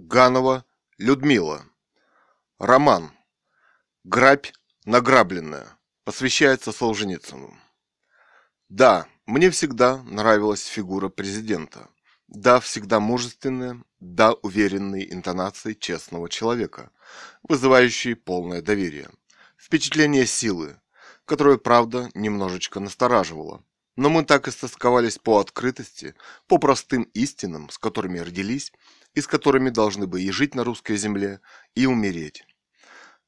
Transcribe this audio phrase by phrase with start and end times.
[0.00, 0.64] Ганова
[0.96, 1.64] Людмила.
[2.60, 3.10] Роман.
[4.04, 4.52] Грабь
[4.84, 5.76] награбленная.
[6.04, 7.58] Посвящается Солженицыну.
[8.68, 11.88] Да, мне всегда нравилась фигура президента.
[12.28, 16.92] Да, всегда мужественная, да, уверенные интонации честного человека,
[17.42, 19.10] вызывающие полное доверие.
[19.56, 20.80] Впечатление силы,
[21.24, 23.64] которое, правда, немножечко настораживало.
[23.96, 26.14] Но мы так и стосковались по открытости,
[26.46, 28.72] по простым истинам, с которыми родились,
[29.14, 31.40] и с которыми должны бы и жить на русской земле,
[31.74, 32.44] и умереть.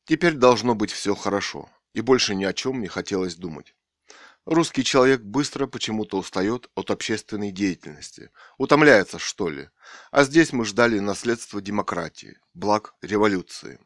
[0.05, 3.75] Теперь должно быть все хорошо, и больше ни о чем не хотелось думать.
[4.47, 9.69] Русский человек быстро почему-то устает от общественной деятельности, утомляется, что ли.
[10.11, 13.79] А здесь мы ждали наследства демократии, благ революции.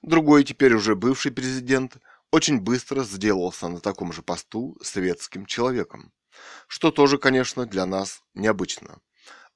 [0.00, 1.98] Другой, теперь уже бывший президент,
[2.30, 6.12] очень быстро сделался на таком же посту светским человеком,
[6.66, 8.98] что тоже, конечно, для нас необычно.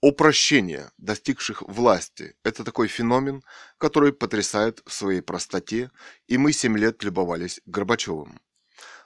[0.00, 3.42] Упрощение достигших власти– это такой феномен,
[3.78, 5.90] который потрясает в своей простоте,
[6.28, 8.40] и мы семь лет любовались Горбачевым.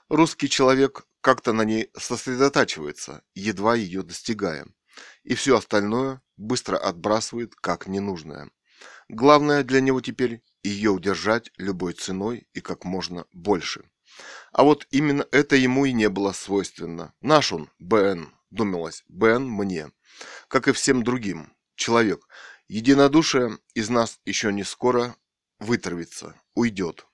[0.07, 4.67] Русский человек как-то на ней сосредотачивается, едва ее достигая,
[5.23, 8.51] и все остальное быстро отбрасывает как ненужное.
[9.09, 13.89] Главное для него теперь ее удержать любой ценой и как можно больше.
[14.51, 17.13] А вот именно это ему и не было свойственно.
[17.21, 19.91] Наш он, БН, думалось, БН мне–
[20.47, 22.27] как и всем другим, человек.
[22.67, 25.15] Единодушие из нас еще не скоро
[25.59, 27.05] вытравится, уйдет.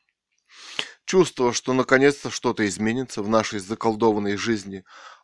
[1.06, 4.84] Чувство, что наконец-то что-то изменится в нашей заколдованной жизни,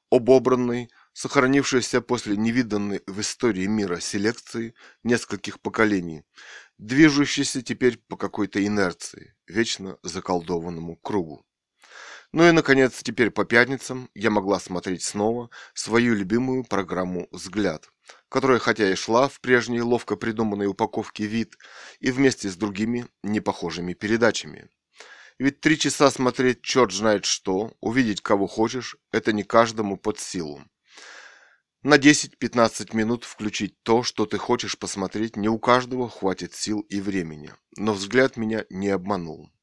[0.09, 6.23] обобранной, сохранившейся после невиданной в истории мира селекции нескольких поколений,
[6.77, 11.45] движущейся теперь по какой-то инерции, вечно заколдованному кругу.
[12.35, 17.89] Ну и, наконец, теперь по пятницам я могла смотреть снова свою любимую программу «Взгляд»,
[18.27, 21.57] которая хотя и шла в прежней ловко придуманной упаковке вид
[22.01, 24.67] и вместе с другими непохожими передачами.
[25.39, 30.61] Ведь три часа смотреть черт знает что, увидеть кого хочешь, это не каждому под силу.
[31.83, 36.99] На 10-15 минут включить то, что ты хочешь посмотреть, не у каждого хватит сил и
[36.99, 37.53] времени.
[37.77, 39.54] Но взгляд меня не обманул.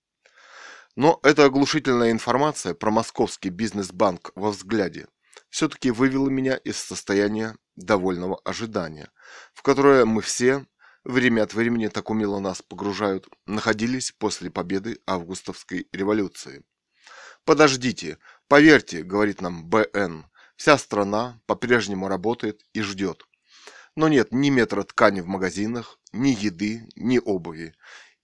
[0.94, 5.06] Но эта оглушительная информация про московский бизнес-банк во взгляде
[5.48, 9.10] все-таки вывела меня из состояния довольного ожидания,
[9.54, 10.66] в которое мы все,
[11.04, 16.62] время от времени так умело нас погружают, находились после победы августовской революции.
[17.44, 20.26] «Подождите, поверьте»,— говорит нам БН,—
[20.56, 23.24] «вся страна по-прежнему работает и ждет».
[23.96, 27.74] Но нет ни метра ткани в магазинах, ни еды, ни обуви.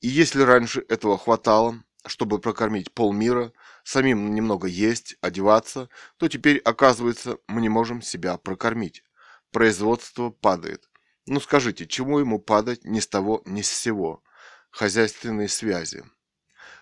[0.00, 3.52] И если раньше этого хватало, чтобы прокормить полмира,
[3.84, 9.04] самим немного есть, одеваться, то теперь, оказывается, мы не можем себя прокормить.
[9.52, 10.88] Производство падает.
[11.26, 14.22] Ну скажите, чему ему падать ни с того, ни с сего?
[14.70, 16.04] Хозяйственные связи.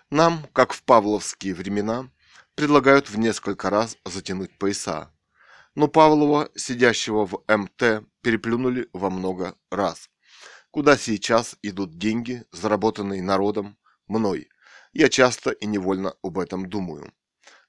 [0.09, 2.09] Нам, как в павловские времена,
[2.55, 5.11] предлагают в несколько раз затянуть пояса.
[5.75, 10.09] Но Павлова, сидящего в МТ, переплюнули во много раз.
[10.71, 13.77] Куда сейчас идут деньги, заработанные народом,
[14.07, 14.49] мной–
[14.97, 17.13] я часто и невольно об этом думаю.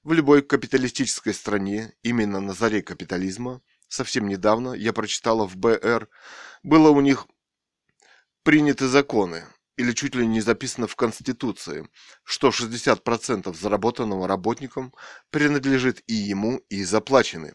[0.01, 6.09] В любой капиталистической стране, именно на заре капитализма, совсем недавно я прочитала в БР,
[6.63, 7.27] было у них
[8.41, 9.43] приняты законы,
[9.77, 11.87] или чуть ли не записано в Конституции,
[12.23, 14.91] что 60% заработанного работникам
[15.29, 17.53] принадлежит и ему, и заплачены.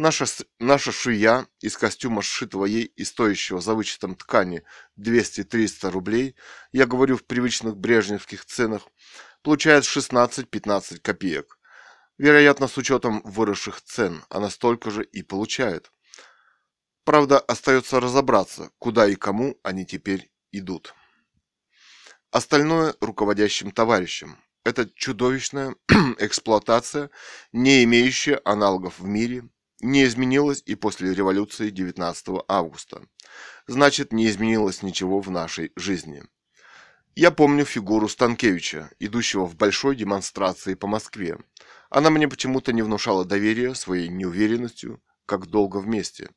[0.00, 0.24] Наша,
[0.58, 4.62] наша швея из костюма, сшитого ей и стоящего за вычетом ткани
[4.98, 6.36] 200-300 рублей,
[6.72, 8.88] я говорю в привычных брежневских ценах,
[9.42, 11.58] получает 16-15 копеек.
[12.16, 15.92] Вероятно, с учетом выросших цен, она столько же и получает.
[17.04, 20.94] Правда, остается разобраться, куда и кому они теперь идут.
[22.30, 24.38] Остальное руководящим товарищам.
[24.64, 25.76] Это чудовищная
[26.18, 27.10] эксплуатация,
[27.52, 33.02] не имеющая аналогов в мире, не изменилось и после революции 19 августа.
[33.66, 36.22] Значит, не изменилось ничего в нашей жизни.
[37.16, 41.38] Я помню фигуру Станкевича, идущего в большой демонстрации по Москве.
[41.90, 46.30] Она мне почему-то не внушала доверия своей неуверенностью, как долго вместе.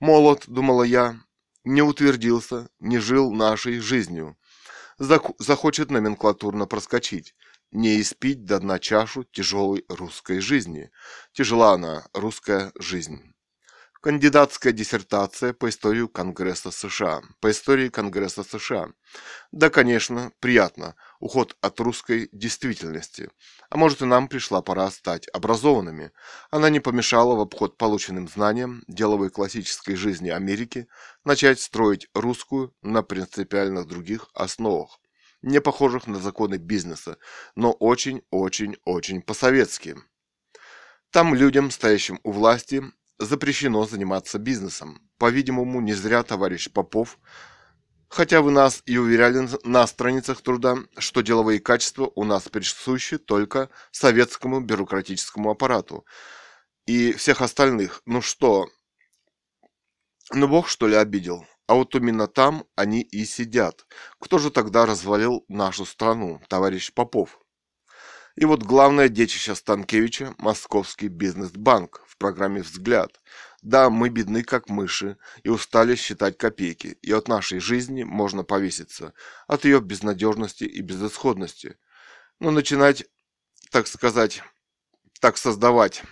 [0.00, 1.20] Молод, думала я,
[1.64, 4.36] не утвердился, не жил нашей жизнью.
[4.98, 7.34] Захочет номенклатурно проскочить,
[7.70, 10.90] не испить до дна чашу тяжелой русской жизни.
[11.32, 13.32] Тяжела она, русская жизнь.
[14.06, 17.22] Кандидатская диссертация по истории Конгресса США.
[17.40, 18.90] По истории Конгресса США.
[19.50, 20.94] Да, конечно, приятно.
[21.18, 23.30] уход от русской действительности.
[23.68, 26.12] А может и нам пришла пора стать образованными.
[26.52, 30.86] Она не помешала в обход полученным знаниям деловой классической жизни Америки
[31.24, 35.00] начать строить русскую на принципиально других основах,
[35.42, 37.18] не похожих на законы бизнеса,
[37.54, 39.96] но очень-очень-очень по-советски.
[41.10, 42.82] Там людям, стоящим у власти,
[43.18, 45.00] запрещено заниматься бизнесом.
[45.18, 47.18] По-видимому, не зря товарищ Попов
[48.08, 53.68] Хотя вы нас и уверяли на страницах труда, что деловые качества у нас присущи только
[53.90, 56.06] советскому бюрократическому аппарату.
[56.86, 58.68] И всех остальных, ну что,
[60.32, 61.46] ну бог что ли обидел?
[61.66, 63.86] А вот именно там они и сидят.
[64.20, 67.40] Кто же тогда развалил нашу страну, товарищ Попов?
[68.36, 73.20] И вот главное детище Станкевича– Московский бизнес-банк в программе «Взгляд».
[73.62, 79.14] Да, мы бедны, как мыши, и устали считать копейки, и от нашей жизни можно повеситься,
[79.48, 81.78] от ее безнадежности и безысходности.
[82.38, 83.06] Но начинать,
[83.70, 84.42] так сказать,
[85.20, 86.04] так создавать,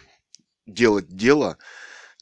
[0.67, 1.59] делать дело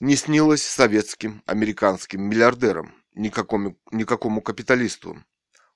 [0.01, 5.23] не снилось советским, американским миллиардерам, никакому, никакому капиталисту.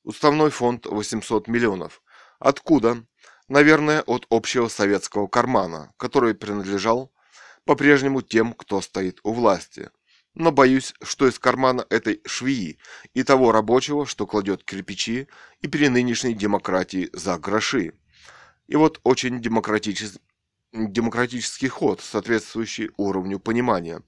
[0.02, 2.02] Уставной фонд 800 миллионов.
[2.38, 3.04] Откуда?
[3.48, 7.12] Наверное, от общего советского кармана, который принадлежал
[7.64, 9.90] по-прежнему тем, кто стоит у власти.
[10.34, 12.78] Но боюсь, что из кармана этой швеи
[13.14, 15.28] и того рабочего, что кладет кирпичи,
[15.60, 17.94] и при нынешней демократии за гроши.
[18.66, 20.20] И вот очень демократический
[20.72, 24.02] демократический ход, соответствующий уровню понимания.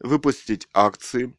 [0.00, 1.36] Выпустить акции,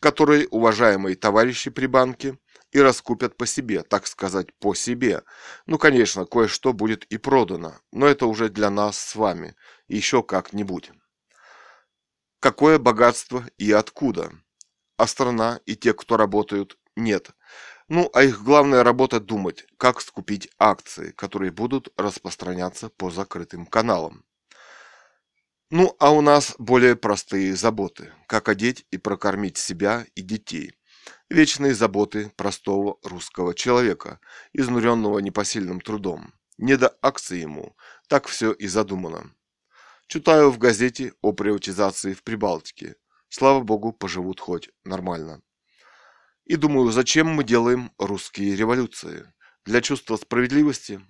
[0.00, 2.38] которые уважаемые товарищи при банке
[2.72, 5.22] и раскупят по себе, так сказать, по себе.
[5.66, 9.56] Ну, конечно, кое-что будет и продано, но это уже для нас с вами,
[9.88, 10.90] еще как-нибудь.
[12.40, 14.30] Какое богатство и откуда?
[14.98, 17.30] А страна и те, кто работают, нет.
[17.88, 24.25] Ну, а их главная работа думать, как скупить акции, которые будут распространяться по закрытым каналам.
[25.70, 30.72] Ну, а у нас более простые заботы, как одеть и прокормить себя и детей–
[31.28, 34.20] Вечные заботы простого русского человека,
[34.52, 36.32] изнуренного непосильным трудом.
[36.58, 37.76] Не до акции ему,
[38.08, 39.34] так все и задумано.
[40.06, 42.94] Читаю в газете о приватизации в Прибалтике.
[43.28, 45.42] Слава богу, поживут хоть нормально.
[46.44, 49.32] И думаю, зачем мы делаем русские революции?
[49.64, 51.00] Для чувства справедливости?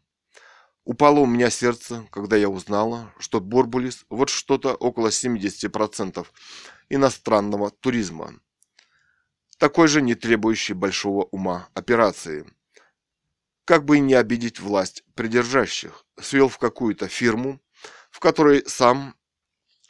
[0.87, 6.25] Упало у меня сердце, когда я узнала, что Борбулис вот что-то около 70%
[6.91, 8.35] иностранного туризма
[9.59, 12.47] такой же не требующий большого ума операции.
[13.65, 17.61] Как бы не обидеть власть придержащих, свел в какую-то фирму,
[18.13, 19.17] в которой сам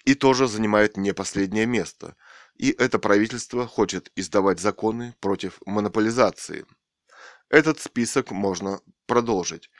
[0.06, 2.16] и тоже занимает не последнее место,
[2.54, 6.64] и это правительство хочет издавать законы против монополизации.
[7.50, 9.70] Этот список можно продолжить.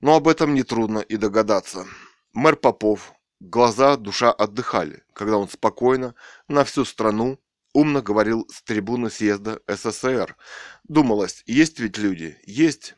[0.00, 1.86] Но об этом нетрудно и догадаться.
[2.32, 6.14] Мэр Попов, глаза, душа отдыхали, когда он спокойно
[6.48, 7.38] на всю страну
[7.72, 10.36] Умно говорил с трибуны съезда СССР.
[10.88, 12.36] Думалось, есть ведь люди?
[12.44, 12.96] Есть.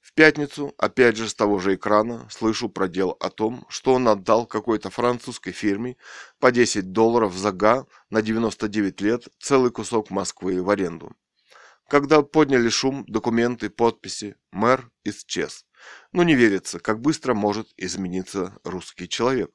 [0.00, 4.08] В пятницу, опять же с того же экрана, слышу про дело о том, что он
[4.08, 5.96] отдал какой-то французской фирме
[6.40, 11.12] по 10 долларов за га на 99 лет целый кусок Москвы в аренду.
[11.88, 15.64] Когда подняли шум, документы, подписи, мэр исчез.
[16.12, 19.50] Но не верится, как быстро может измениться русский человек.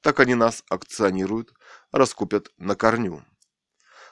[0.00, 1.52] Так они нас акционируют,
[1.92, 3.24] раскупят на корню.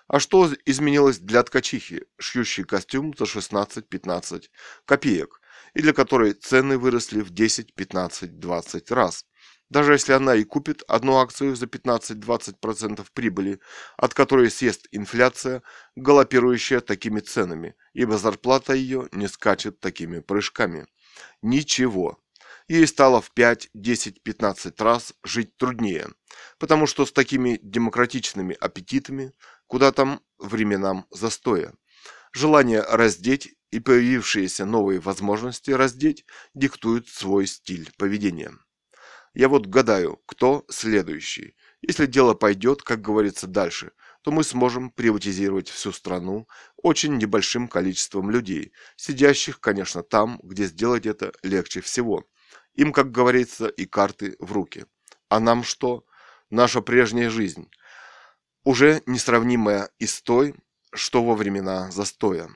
[0.09, 4.45] А что изменилось для ткачихи, шьющей костюм за 16-15
[4.85, 5.41] копеек,
[5.75, 9.27] и для которой цены выросли в 10, 15, 20 раз?
[9.69, 13.59] Даже если она и купит одну акцию за 15-20% прибыли,
[13.97, 15.63] от которой съест инфляция,
[15.97, 20.87] галопирующая такими ценами, ибо зарплата ее не скачет такими прыжками.
[21.43, 22.19] Ничего.
[22.69, 26.09] Ей стало в 5, 10, 15 раз жить труднее,
[26.59, 29.33] потому что с такими демократичными аппетитами
[29.69, 31.75] куда там временам застоя.
[32.33, 38.53] Желание раздеть и появившиеся новые возможности раздеть диктуют свой стиль поведения.
[39.35, 41.57] Я вот гадаю, кто следующий.
[41.83, 43.93] Если дело пойдет, как говорится, дальше,
[44.27, 46.49] то мы сможем приватизировать всю страну
[46.83, 52.25] очень небольшим количеством людей, сидящих, конечно, там, где сделать это легче всего.
[52.75, 54.87] Им, как говорится, и карты в руки.
[55.29, 56.05] А нам что?
[56.51, 57.71] Наша прежняя жизнь–
[58.65, 60.57] уже несравнимая и с той,
[60.93, 62.51] что во времена застоя.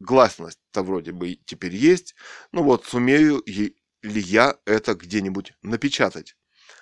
[0.00, 2.14] Гласность-то вроде бы теперь есть,
[2.52, 6.36] но вот сумею ли я это где-нибудь напечатать?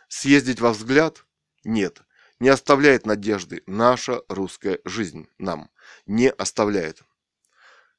[0.09, 1.27] Съездить во взгляд?
[1.63, 2.03] Нет,
[2.43, 5.71] не оставляет надежды наша русская жизнь нам,
[6.07, 7.05] не оставляет.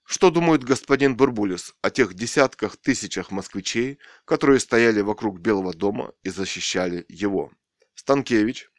[0.04, 6.30] Что думает господин Бурбулис о тех десятках тысячах москвичей, которые стояли вокруг Белого дома и
[6.30, 7.54] защищали его?
[7.96, 8.70] Станкевич.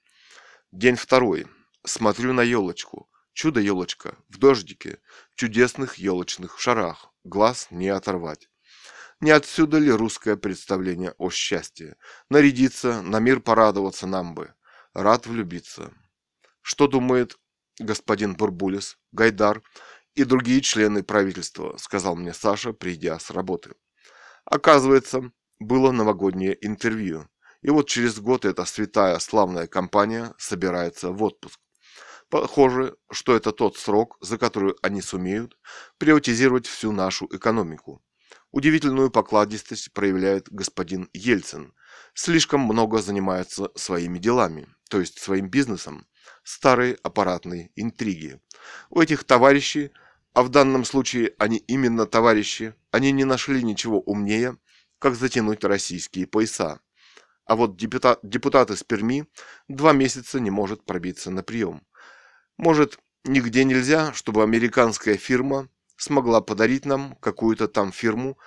[0.71, 1.47] День второй.
[1.83, 3.09] Смотрю на елочку.
[3.33, 4.19] Чудо-елочка.
[4.29, 4.99] В дождике.
[5.31, 7.11] В чудесных елочных шарах.
[7.25, 8.51] Глаз не оторвать.
[9.19, 11.97] Не отсюда ли русское представление о счастье?
[12.29, 14.53] Нарядиться, на мир порадоваться нам бы.
[14.95, 15.93] Рад влюбиться.
[16.63, 17.37] Что думает
[17.81, 19.61] господин Бурбулис, Гайдар
[20.15, 23.75] и другие члены правительства, сказал мне Саша, придя с работы.
[24.45, 27.29] Оказывается, было новогоднее интервью.
[27.61, 31.59] И вот через год эта святая славная компания собирается в отпуск.
[32.29, 35.59] Похоже, что это тот срок, за который они сумеют
[35.99, 38.01] приватизировать всю нашу экономику.
[38.53, 41.75] Удивительную покладистость проявляет господин Ельцин.
[42.15, 46.07] Слишком много занимается своими делами, то есть своим бизнесом.
[46.43, 48.41] Старые аппаратные интриги.
[48.91, 49.91] У этих товарищей,
[50.33, 54.57] а в данном случае они именно товарищи, они не нашли ничего умнее,
[54.99, 56.81] как затянуть российские пояса.
[57.47, 59.27] А вот депутат, депутат из Перми
[59.69, 61.83] два месяца не может пробиться на прием.
[62.57, 68.39] Может, нигде нельзя, чтобы американская фирма смогла подарить нам какую-то там фирму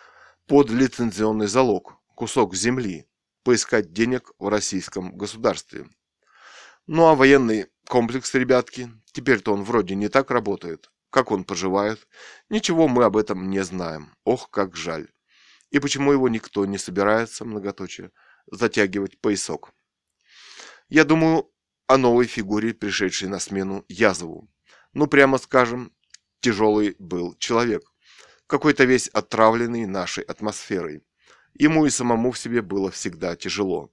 [0.48, 3.06] под лицензионный залог, кусок земли,
[3.48, 5.88] поискать денег в российском государстве.
[6.86, 10.92] Ну а военный комплекс, ребятки, теперь-то он вроде не так работает.
[11.10, 12.10] Как он поживает?
[12.50, 14.14] Ничего мы об этом не знаем.
[14.26, 15.08] Ох, как жаль.
[15.70, 18.12] И почему его никто не собирается, многоточие,
[18.52, 19.72] затягивать поясок?
[20.90, 21.50] Я думаю
[21.88, 24.50] о новой фигуре, пришедшей на смену Язову.
[24.92, 25.94] Ну, прямо скажем,
[26.42, 27.84] тяжелый был человек,
[28.46, 31.06] какой-то весь отравленный нашей атмосферой.
[31.60, 33.92] Ему и самому в себе было всегда тяжело.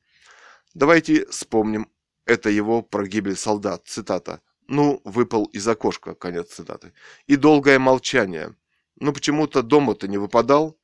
[0.75, 1.88] Давайте вспомним
[2.26, 4.40] это его про гибель солдат, цитата.
[4.66, 6.92] Ну, выпал из окошка, конец цитаты.
[7.26, 8.54] И долгое молчание.
[8.97, 10.78] Ну, почему-то дома-то не выпадал.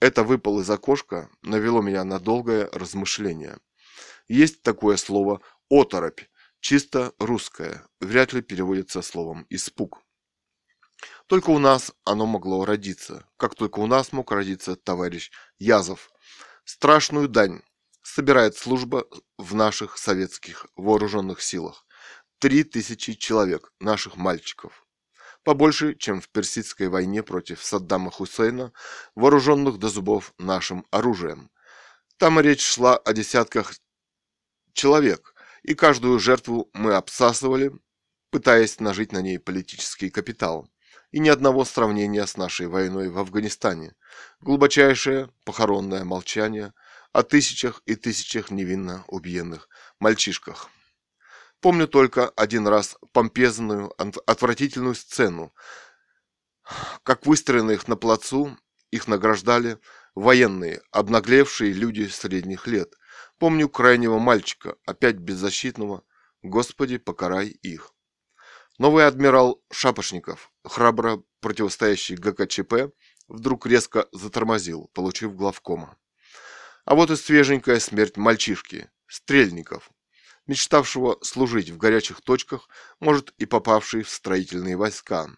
[0.00, 3.58] Это выпал из окошка навело меня на долгое размышление.
[4.28, 6.22] Есть такое слово «оторопь»,
[6.60, 10.01] чисто русское, вряд ли переводится словом «испуг».
[11.32, 16.10] Только у нас оно могло родиться, как только у нас мог родиться товарищ Язов.
[16.66, 17.62] Страшную дань
[18.02, 19.06] собирает служба
[19.38, 21.86] в наших советских вооруженных силах.
[22.38, 24.86] Три тысячи человек, наших мальчиков.
[25.42, 28.74] Побольше, чем в Персидской войне против Саддама Хусейна,
[29.14, 31.50] вооруженных до зубов нашим оружием.
[32.18, 33.72] Там речь шла о десятках
[34.74, 37.72] человек, и каждую жертву мы обсасывали,
[38.28, 40.68] пытаясь нажить на ней политический капитал
[41.12, 43.94] и ни одного сравнения с нашей войной в Афганистане.
[44.40, 46.72] Глубочайшее похоронное молчание
[47.12, 49.68] о тысячах и тысячах невинно убиенных
[50.00, 50.70] мальчишках.
[51.60, 53.92] Помню только один раз помпезную,
[54.26, 55.54] отвратительную сцену,
[57.02, 58.56] как выстроенных на плацу
[58.90, 59.78] их награждали
[60.14, 62.94] военные, обнаглевшие люди средних лет.
[63.38, 66.04] Помню крайнего мальчика, опять беззащитного,
[66.42, 67.92] Господи, покарай их.
[68.78, 72.92] Новый адмирал Шапошников, храбро противостоящий ГКЧП,
[73.28, 75.96] вдруг резко затормозил, получив главкома.
[76.84, 79.90] А вот и свеженькая смерть мальчишки, стрельников,
[80.46, 82.68] мечтавшего служить в горячих точках,
[83.00, 85.28] может и попавший в строительные войска.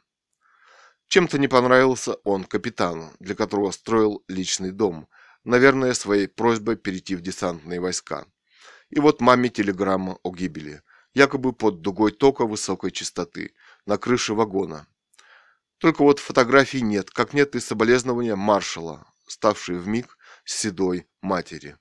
[1.09, 5.09] Чем-то не понравился он капитану, для которого строил личный дом,
[5.45, 8.26] наверное, своей просьбой перейти в десантные войска.
[8.88, 10.83] И вот маме телеграмма о гибели–
[11.14, 13.54] якобы под дугой тока высокой частоты,
[13.87, 14.87] на крыше вагона.
[15.85, 21.76] Только вот фотографий нет, как нет и соболезнования маршала, ставшей миг седой матери.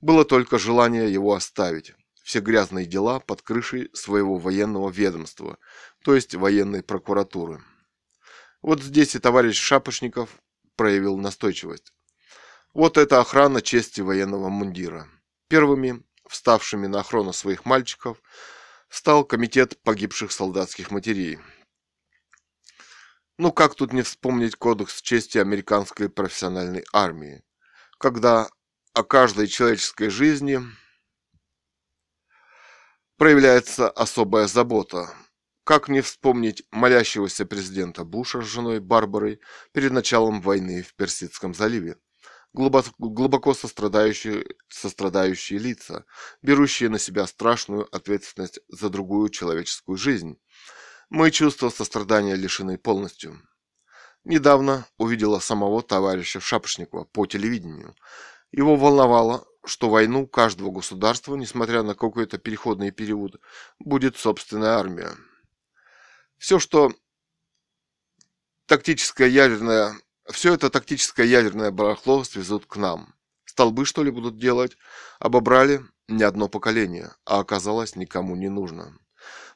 [0.00, 1.92] Было только желание его оставить.
[2.22, 5.58] Все грязные дела под крышей своего военного ведомства,
[6.04, 7.60] то есть военной прокуратуры.
[8.60, 10.30] Вот здесь и товарищ Шапошников
[10.76, 11.92] проявил настойчивость.
[12.74, 15.08] Вот это охрана чести военного мундира.
[15.48, 18.18] Первыми, вставшими на охрану своих мальчиков,
[18.88, 21.40] стал комитет погибших солдатских матерей.
[23.42, 27.42] Ну как тут не вспомнить кодекс чести американской профессиональной армии,
[27.98, 28.48] когда
[28.94, 30.60] о каждой человеческой жизни
[33.16, 35.12] проявляется особая забота.
[35.64, 39.40] Как не вспомнить молящегося президента Буша с женой Барбарой
[39.72, 41.96] перед началом войны в Персидском заливе?
[42.52, 46.04] глубоко, сострадающие, сострадающие лица,
[46.42, 50.38] берущие на себя страшную ответственность за другую человеческую жизнь.
[51.14, 53.38] Мои чувства сострадания лишены полностью.
[54.24, 57.94] Недавно увидела самого товарища Шапошникова по телевидению.
[58.50, 63.38] Его волновало, что войну каждого государства, несмотря на какой-то переходный период,
[63.78, 65.10] будет собственная армия.
[66.38, 66.94] Все, что
[68.64, 69.94] тактическое ядерное,
[70.30, 73.14] все это тактическое ядерное барахло свезут к нам.
[73.44, 74.78] Столбы, что ли, будут делать?
[75.18, 78.96] Обобрали не одно поколение, а оказалось никому не нужно.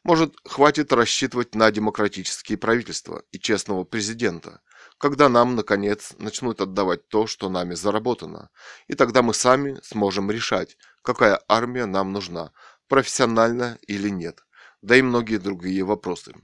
[0.07, 4.61] Может, хватит рассчитывать на демократические правительства и честного президента,
[4.99, 8.51] когда нам, наконец, начнут отдавать то, что нами заработано,
[8.87, 12.53] и тогда мы сами сможем решать, какая армия нам нужна,
[12.87, 14.47] профессиональная или нет,
[14.81, 16.35] да и многие другие вопросы.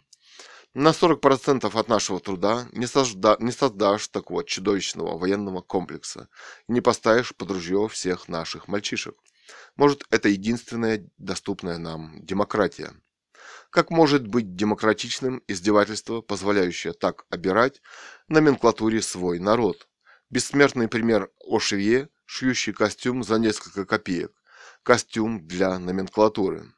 [0.74, 6.28] На 40% от нашего труда не, созда, не создашь такого чудовищного военного комплекса
[6.66, 9.14] и не поставишь под ружье всех наших мальчишек.
[9.76, 12.92] Может, это единственная доступная нам демократия.
[13.72, 17.80] Как может быть демократичным издевательство, позволяющее так обирать
[18.28, 19.88] номенклатуре свой народ?
[20.28, 24.30] Бессмертный пример о швее, шьющий костюм за несколько копеек.
[24.82, 26.70] Костюм для номенклатуры.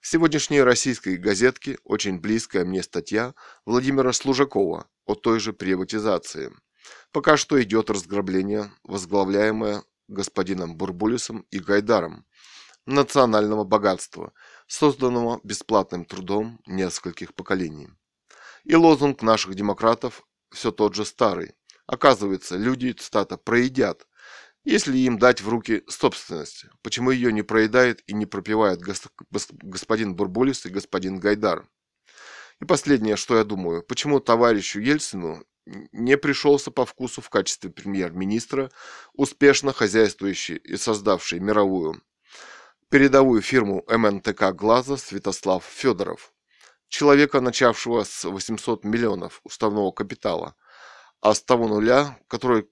[0.00, 3.32] В сегодняшней российской газетке очень близкая мне статья
[3.64, 6.52] Владимира Служакова о той же приватизации.
[7.12, 12.26] Пока что идет разграбление, возглавляемое господином Бурбулисом и Гайдаром,
[12.84, 14.32] национального богатства,
[14.70, 17.88] созданного бесплатным трудом нескольких поколений.
[18.62, 21.54] И лозунг наших демократов все тот же старый.
[21.86, 24.06] Оказывается, люди, цитата, проедят,
[24.62, 30.64] если им дать в руки собственность, почему ее не проедает и не пропивает господин Бурбулис
[30.66, 31.66] и господин Гайдар?
[32.60, 38.70] И последнее, что я думаю, почему товарищу Ельцину не пришелся по вкусу в качестве премьер-министра,
[39.14, 42.00] успешно хозяйствующий и создавший мировую
[42.90, 46.34] передовую фирму МНТК «Глаза» Святослав Федоров,
[46.88, 50.56] человека, начавшего с 800 миллионов уставного капитала,
[51.20, 52.68] а с того нуля, который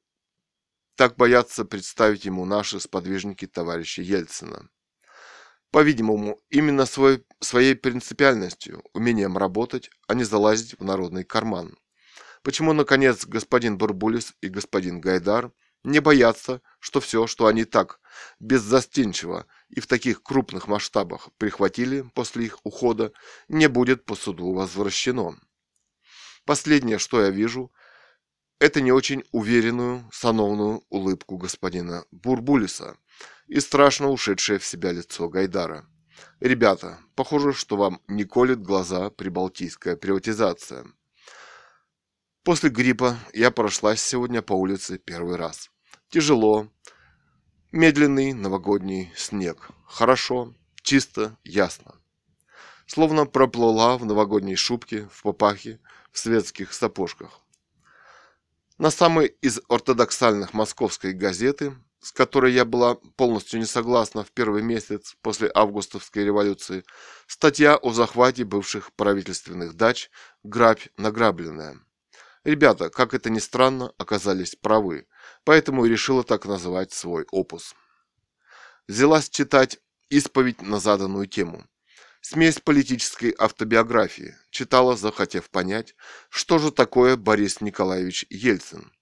[0.96, 4.68] так боятся представить ему наши сподвижники товарища Ельцина.
[5.70, 11.78] По-видимому, именно свой, своей принципиальностью, умением работать, а не залазить в народный карман.
[12.42, 15.52] Почему, наконец, господин Бурбулис и господин Гайдар
[15.84, 18.00] не боятся, что все, что они так
[18.40, 23.12] беззастенчиво и в таких крупных масштабах прихватили после их ухода,
[23.48, 25.38] не будет по суду возвращено?
[26.44, 27.72] Последнее, что я вижу–
[28.60, 32.96] это не очень уверенную, сановную улыбку господина Бурбулиса
[33.46, 35.86] и страшно ушедшее в себя лицо Гайдара.
[36.40, 40.86] Ребята, похоже, что вам не колет глаза прибалтийская приватизация.
[42.48, 45.70] После гриппа я прошлась сегодня по улице первый раз.
[46.08, 46.66] Тяжело.
[47.72, 49.68] Медленный новогодний снег.
[49.84, 51.96] Хорошо, чисто, ясно.
[52.86, 55.78] Словно проплыла в новогодней шубке, в попахе,
[56.10, 57.42] в светских сапожках.
[58.78, 64.62] На самой из ортодоксальных московской газеты, с которой я была полностью не согласна в первый
[64.62, 66.82] месяц после августовской революции,
[67.26, 70.10] статья о захвате бывших правительственных дач
[70.42, 71.78] «Грабь награбленная».
[72.44, 75.06] Ребята, как это ни странно, оказались правы,
[75.44, 77.74] поэтому и решила так называть свой опус.
[78.86, 81.66] Взялась читать исповедь на заданную тему.
[82.20, 84.34] Смесь политической автобиографии.
[84.50, 85.94] Читала, захотев понять,
[86.30, 88.92] что же такое Борис Николаевич Ельцин.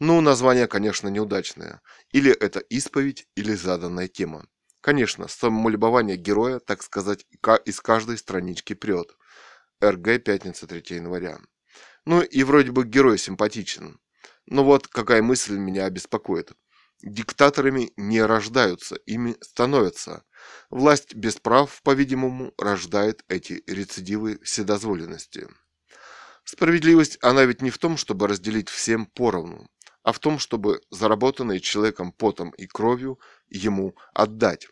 [0.00, 1.80] Ну, название, конечно, неудачное.
[2.12, 4.46] Или это исповедь, или заданная тема.
[4.80, 7.26] Конечно, самолюбование героя, так сказать,
[7.64, 9.16] из каждой странички прет.
[9.82, 11.38] РГ, пятница, 3 января.
[12.08, 14.00] Ну и вроде бы герой симпатичен.
[14.46, 16.52] Но вот какая мысль меня беспокоит.
[17.02, 20.24] Диктаторами не рождаются, ими становятся.
[20.70, 25.48] Власть без прав, по-видимому, рождает эти рецидивы вседозволенности.
[26.44, 29.68] Справедливость, она ведь не в том, чтобы разделить всем поровну,
[30.02, 34.66] а в том, чтобы заработанные человеком потом и кровью ему отдать.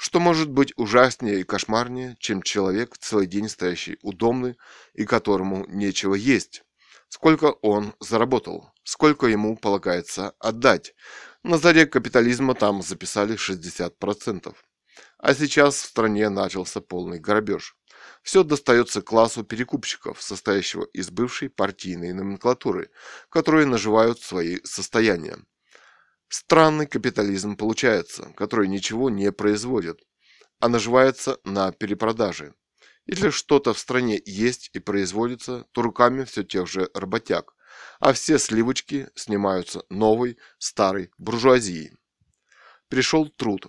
[0.00, 4.56] Что может быть ужаснее и кошмарнее, чем человек, целый день стоящий у домны
[4.94, 6.62] и которому нечего есть?
[7.08, 8.70] Сколько он заработал?
[8.84, 10.94] Сколько ему полагается отдать?
[11.42, 14.54] На заре капитализма там записали 60%.
[15.18, 17.76] А сейчас в стране начался полный грабеж.
[18.22, 22.92] Все достается классу перекупщиков, состоящего из бывшей партийной номенклатуры,
[23.30, 25.38] которые наживают свои состояния.
[26.28, 30.02] Странный капитализм получается, который ничего не производит,
[30.60, 32.54] а наживается на перепродаже.
[33.06, 37.54] Если что-то в стране есть и производится, то руками все тех же работяг,
[38.00, 41.92] а все сливочки снимаются новой, старой буржуазией.
[42.88, 43.68] Пришел труд.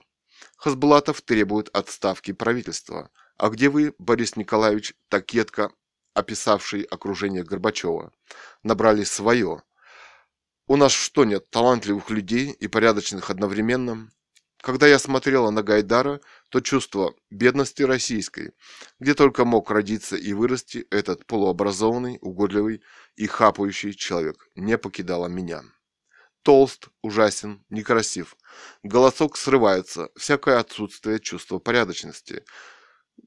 [0.58, 3.10] Хасбулатов требует отставки правительства.
[3.38, 5.34] А где вы, Борис Николаевич, так
[6.14, 8.12] описавший окружение Горбачева?
[8.64, 9.64] Набрали свое.
[10.72, 14.12] У нас что нет, талантливых людей и порядочных одновременно?
[14.62, 18.52] Когда я смотрела на Гайдара, то чувство бедности российской,
[19.00, 22.84] где только мог родиться и вырасти этот полуобразованный, угодливый
[23.16, 25.64] и хапающий человек, не покидало меня.
[26.44, 28.38] Толст, ужасен, некрасив.
[28.84, 32.44] Голосок срывается, всякое отсутствие чувства порядочности.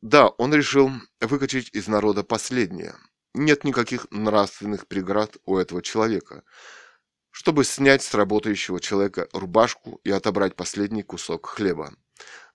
[0.00, 2.94] Да, он решил выкачать из народа последнее.
[3.34, 6.44] Нет никаких нравственных преград у этого человека
[7.32, 11.92] чтобы снять с работающего человека рубашку и отобрать последний кусок хлеба.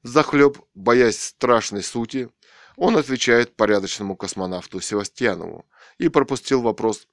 [0.04, 2.30] Захлеб, боясь страшной сути,
[2.78, 7.08] он отвечает порядочному космонавту Севастьянову и пропустил вопрос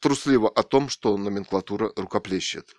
[0.00, 2.74] трусливо о том, что номенклатура рукоплещет.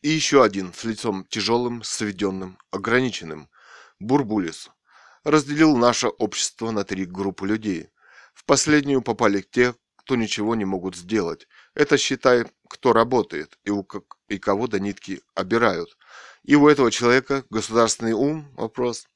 [0.00, 3.50] И еще один с лицом тяжелым, сведенным, ограниченным,
[3.98, 4.70] Бурбулис,
[5.24, 7.88] разделил наше общество на три группы людей.
[8.32, 11.48] В последнюю попали те, кто ничего не могут сделать.
[11.74, 13.86] Это, считай, кто работает и, у,
[14.28, 15.96] и кого до нитки обирают.
[16.44, 19.08] И у этого человека государственный ум– вопрос.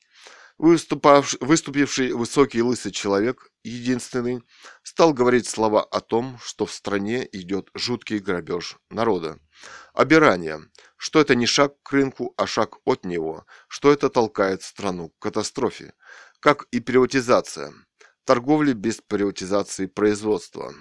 [0.58, 4.42] выступивший высокий лысый человек, единственный,
[4.82, 9.38] стал говорить слова о том, что в стране идет жуткий грабеж народа.
[9.94, 10.60] Обирание,
[10.96, 15.18] что это не шаг к рынку, а шаг от него, что это толкает страну к
[15.22, 15.94] катастрофе,
[16.40, 17.72] как и приватизация–
[18.28, 20.74] торговли без приватизации производства.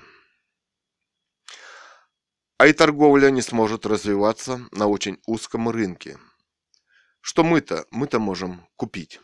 [2.58, 6.17] А и торговля не сможет развиваться на очень узком рынке.
[7.22, 9.20] Что мы-то, мы-то можем купить.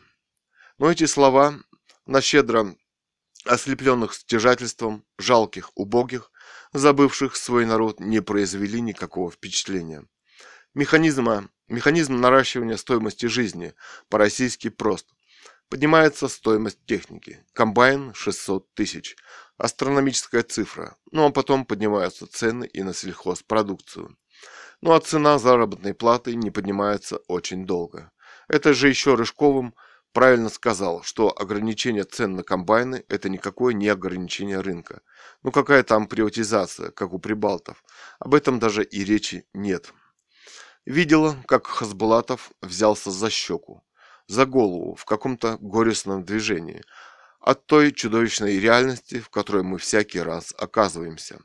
[0.78, 1.58] Но эти слова
[2.06, 2.76] на щедро
[3.44, 6.30] ослепленных стяжательством, жалких, убогих,
[6.72, 10.06] забывших свой народ, не произвели никакого впечатления.
[10.72, 13.74] Механизма, механизм наращивания стоимости жизни
[14.08, 15.08] по-российски прост.
[15.68, 17.44] Поднимается стоимость техники.
[17.52, 19.16] Комбайн 600 тысяч.
[19.56, 20.96] Астрономическая цифра.
[21.12, 24.16] Ну а потом поднимаются цены и на сельхозпродукцию.
[24.80, 28.10] Ну а цена заработной платы не поднимается очень долго.
[28.48, 29.74] Это же еще Рыжковым
[30.12, 35.02] правильно сказал, что ограничение цен на комбайны– это никакое не ограничение рынка.
[35.42, 37.82] Ну какая там приватизация, как у прибалтов.
[38.18, 39.92] Об этом даже и речи нет.
[40.84, 43.84] Видела, как Хасбулатов взялся за щеку
[44.26, 46.82] за голову в каком-то горестном движении
[47.44, 51.42] от той чудовищной реальности, в которой мы всякий раз оказываемся.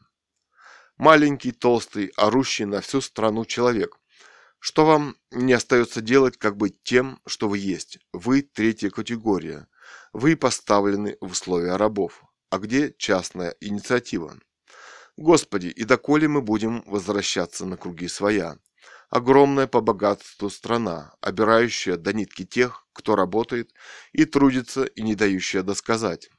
[0.98, 3.98] Маленький, толстый, орущий на всю страну человек.
[4.60, 8.00] Что вам не остается делать, как быть тем, что вы есть?
[8.14, 9.68] Вы третья категория.
[10.14, 12.24] Вы поставлены в условия рабов.
[12.50, 14.40] А где частная инициатива?
[15.18, 18.58] Господи, и доколе мы будем возвращаться на круги своя?
[19.10, 23.74] Огромная по богатству страна, обирающая до нитки тех, кто работает
[24.12, 26.30] и трудится и не дающая досказать.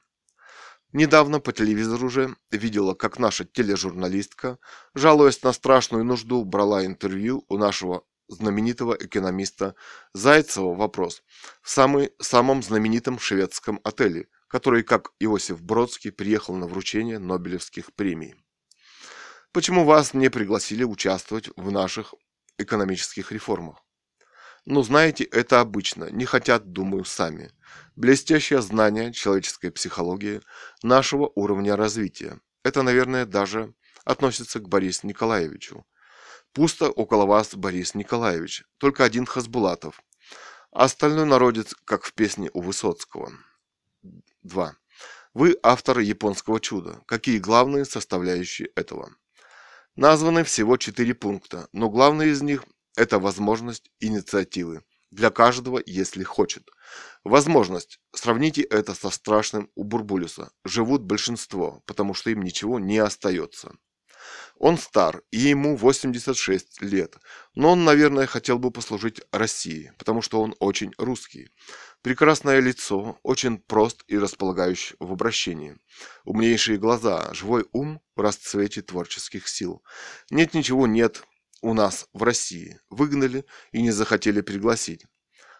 [0.92, 4.58] Недавно по телевизору уже видела, как наша тележурналистка,
[4.94, 9.74] жалуясь на страшную нужду, брала интервью у нашего знаменитого экономиста
[10.14, 11.22] Зайцева вопрос
[11.62, 18.34] в самый, самом знаменитом шведском отеле, который, как Иосиф Бродский, приехал на вручение Нобелевских премий.
[19.52, 22.14] Почему вас не пригласили участвовать в наших
[22.62, 23.84] экономических реформах.
[24.66, 27.50] Но знаете, это обычно, не хотят, думаю, сами.
[27.96, 30.42] Блестящее знание человеческой психологии
[30.82, 32.40] нашего уровня развития.
[32.62, 35.86] Это, наверное, даже относится к Борису Николаевичу.
[36.52, 40.02] Пусто около вас, Борис Николаевич, только один Хасбулатов.
[40.72, 43.32] Остальной народец, как в песне у Высоцкого.
[44.42, 44.76] 2.
[45.32, 47.02] Вы автор японского чуда.
[47.06, 49.14] Какие главные составляющие этого?
[50.00, 52.64] Названы всего четыре пункта, но главный из них–
[52.96, 54.82] это возможность инициативы.
[55.10, 56.70] Для каждого, если хочет.
[57.22, 58.00] Возможность.
[58.14, 60.52] Сравните это со страшным у Бурбулюса.
[60.64, 63.74] Живут большинство, потому что им ничего не остается.
[64.56, 67.16] Он стар, и ему 86 лет,
[67.54, 71.50] но он, наверное, хотел бы послужить России, потому что он очень русский.
[72.02, 75.76] Прекрасное лицо, очень прост и располагающий в обращении.
[76.24, 79.82] Умнейшие глаза, живой ум в расцвете творческих сил.
[80.30, 81.22] Нет ничего нет
[81.60, 82.80] у нас в России.
[82.88, 85.04] Выгнали и не захотели пригласить.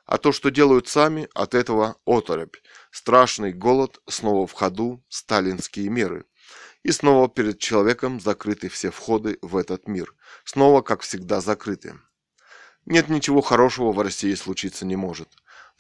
[0.07, 2.57] А то, что делают сами, от этого оторопь.
[2.91, 6.25] Страшный голод, снова в ходу, сталинские меры.
[6.83, 10.15] И снова перед человеком закрыты все входы в этот мир.
[10.45, 12.01] Снова, как всегда, закрыты.
[12.87, 15.29] Нет ничего хорошего в России случиться не может.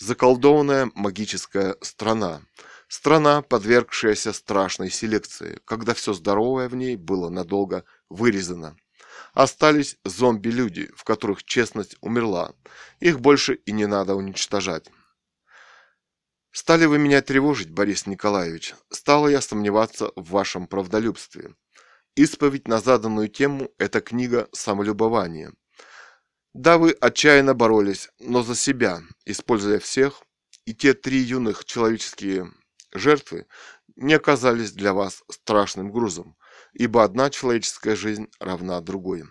[0.00, 2.40] Заколдованная магическая страна.
[2.88, 8.78] Страна, подвергшаяся страшной селекции, когда все здоровое в ней было надолго вырезано.
[9.34, 12.54] Остались зомби-люди, в которых честность умерла.
[13.00, 14.90] Их больше и не надо уничтожать.
[16.50, 18.74] Стали вы меня тревожить, Борис Николаевич.
[18.88, 21.54] Стала я сомневаться в вашем правдолюбстве.
[22.16, 25.52] Исповедь на заданную тему– это книга самолюбования.
[26.54, 30.22] Да, вы отчаянно боролись, но за себя, используя всех,
[30.64, 32.50] и те три юных человеческие
[32.92, 33.46] жертвы
[33.96, 36.36] не оказались для вас страшным грузом,
[36.72, 39.24] ибо одна человеческая жизнь равна другой.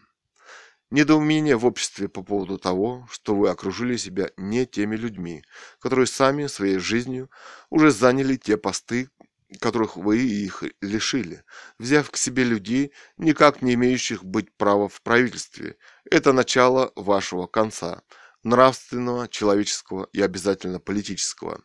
[0.92, 5.44] Недоумение в обществе по поводу того, что вы окружили себя не теми людьми,
[5.80, 7.30] которые сами своей жизнью
[7.70, 9.10] уже заняли те посты,
[9.58, 11.44] которых вы их лишили,
[11.80, 15.78] взяв к себе людей, никак не имеющих быть права в правительстве.
[16.10, 18.04] Это начало вашего конца,
[18.44, 21.62] нравственного, человеческого и обязательно политического.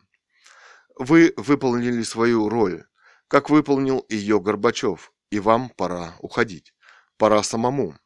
[0.97, 2.85] Вы выполнили свою роль,
[3.27, 6.73] как выполнил ее Горбачев, и вам пора уходить.
[7.17, 7.97] Пора самому.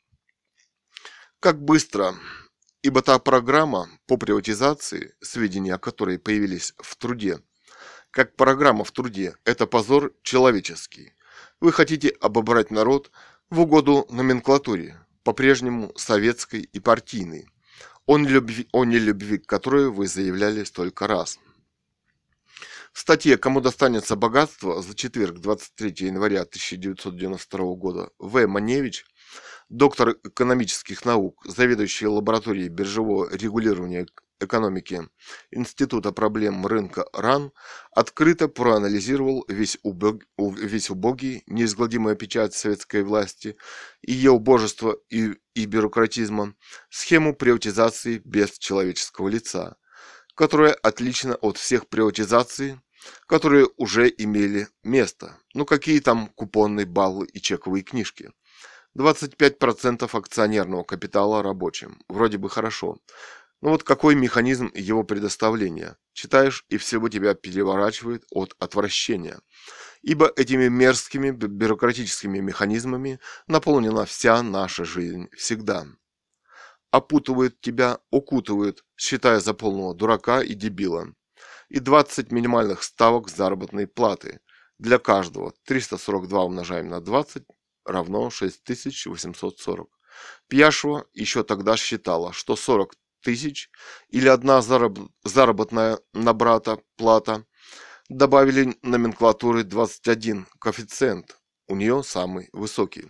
[1.39, 2.15] Как быстро,
[2.81, 7.39] ибо та программа по приватизации, сведения о которой появились в труде,
[8.11, 11.13] как программа в труде, это позор человеческий.
[11.59, 13.11] Вы хотите обобрать народ
[13.49, 17.47] в угоду номенклатуре, по-прежнему советской и партийной,
[18.05, 21.39] о нелюбви, о нелюбви которой вы заявляли столько раз.
[22.91, 28.47] В статье «Кому достанется богатство» за четверг, 23 января 1992 года В.
[28.47, 29.05] Маневич,
[29.69, 34.07] доктор экономических наук, заведующий лабораторией биржевого регулирования
[34.39, 35.07] экономики
[35.51, 37.51] Института проблем рынка РАН,
[37.91, 43.55] открыто проанализировал весь, убог, весь убогий, неизгладимая печать советской власти,
[44.01, 46.55] ее убожество и, и бюрократизма,
[46.89, 49.77] схему приватизации без человеческого лица,
[50.35, 52.79] которая отлична от всех приватизаций,
[53.27, 55.37] которые уже имели место.
[55.53, 58.31] Ну какие там купонные баллы и чековые книжки?
[58.97, 61.99] 25% акционерного капитала рабочим.
[62.09, 62.97] Вроде бы хорошо.
[63.61, 65.97] Но вот какой механизм его предоставления?
[66.13, 69.39] Читаешь, и всего тебя переворачивает от отвращения.
[70.01, 75.85] Ибо этими мерзкими бюрократическими механизмами наполнена вся наша жизнь всегда.
[76.91, 81.13] Опутывает тебя, укутывает, считая за полного дурака и дебила
[81.69, 84.41] и 20 минимальных ставок заработной платы
[84.77, 85.53] для каждого.
[85.65, 87.43] 342 умножаем на 20
[87.85, 89.89] равно 6840.
[90.47, 93.69] Пьяшева еще тогда считала, что 40 тысяч
[94.09, 97.45] или одна заработная на брата плата
[98.09, 103.05] добавили номенклатуры 21 коэффициент, у нее самый высокий.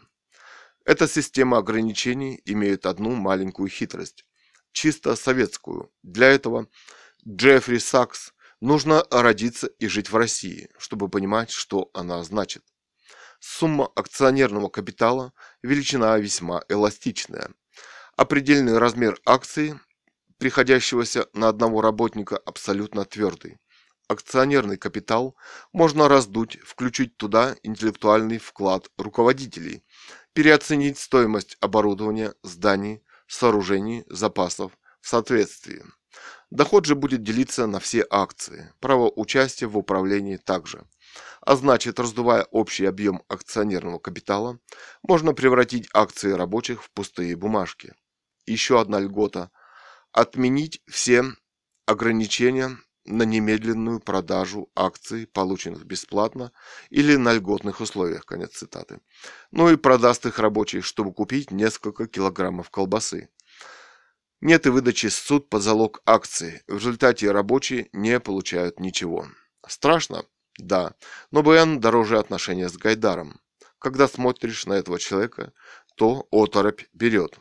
[0.85, 4.25] Эта система ограничений имеет одну маленькую хитрость,
[4.71, 5.91] чисто советскую.
[6.03, 6.67] Для этого
[7.25, 12.63] Джеффри Сакс Нужно родиться и жить в России, чтобы понимать, что она значит.
[13.39, 15.31] Сумма акционерного капитала–
[15.63, 17.51] величина весьма эластичная.
[18.17, 19.79] Определенный размер акции,
[20.39, 23.57] приходящегося на одного работника, абсолютно твердый.
[24.07, 25.35] Акционерный капитал
[25.71, 29.83] можно раздуть, включить туда интеллектуальный вклад руководителей,
[30.33, 34.71] переоценить стоимость оборудования, зданий, сооружений, запасов
[35.01, 35.83] в соответствии.
[36.49, 40.87] Доход же будет делиться на все акции, право участия в управлении также.
[41.41, 44.57] А значит, раздувая общий объем акционерного капитала,
[45.03, 47.93] можно превратить акции рабочих в пустые бумажки.
[48.47, 49.51] Еще одна льгота–
[50.11, 51.23] отменить все
[51.85, 56.51] ограничения на немедленную продажу акций, полученных бесплатно
[56.89, 58.99] или на льготных условиях, конец цитаты.
[59.51, 63.29] Ну и продаст их рабочий, чтобы купить несколько килограммов колбасы.
[64.41, 66.63] Нет и выдачи суд под залог акции.
[66.67, 69.27] В результате рабочие не получают ничего.
[69.67, 70.23] Страшно?
[70.57, 70.93] Да.
[71.31, 73.41] Но БН дороже отношения с Гайдаром.
[73.79, 75.51] Когда смотришь на этого человека,
[75.95, 77.39] то оторопь берет.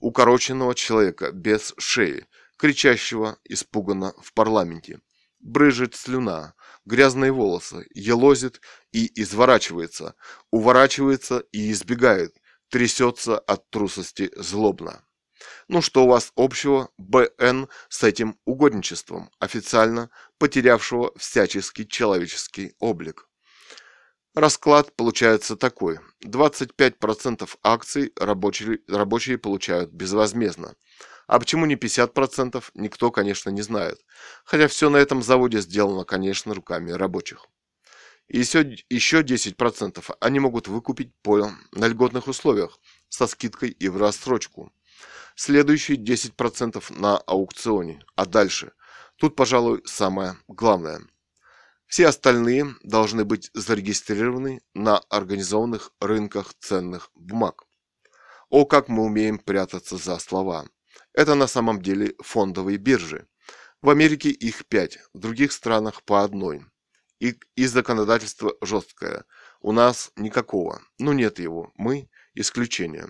[0.00, 5.00] Укороченного человека без шеи, кричащего испуганно в парламенте.
[5.38, 8.60] Брыжет слюна, грязные волосы, елозит
[8.92, 10.14] и изворачивается,
[10.50, 12.34] уворачивается и избегает,
[12.70, 15.04] трясется от трусости злобно.
[15.68, 23.29] Ну что у вас общего БН с этим угодничеством, официально потерявшего всяческий человеческий облик?
[24.34, 25.98] Расклад получается такой.
[26.24, 30.76] 25% акций рабочие, рабочие получают безвозмездно.
[31.26, 33.98] А почему не 50%, никто, конечно, не знает.
[34.44, 37.46] Хотя все на этом заводе сделано, конечно, руками рабочих.
[38.28, 43.96] И еще, еще 10% они могут выкупить по на льготных условиях, со скидкой и в
[43.96, 44.72] рассрочку
[45.40, 48.04] следующие 10% на аукционе.
[48.14, 48.72] А дальше?
[49.16, 51.00] Тут, пожалуй, самое главное.
[51.90, 57.64] Все остальные должны быть зарегистрированы на организованных рынках ценных бумаг.
[58.48, 60.68] О, как мы умеем прятаться за слова.
[61.14, 63.26] Это на самом деле фондовые биржи.
[63.82, 66.64] В Америке их пять, в других странах по одной.
[67.18, 69.24] И, и законодательство жесткое.
[69.60, 70.82] У нас никакого.
[71.00, 71.72] Ну нет его.
[71.74, 73.08] Мы исключение.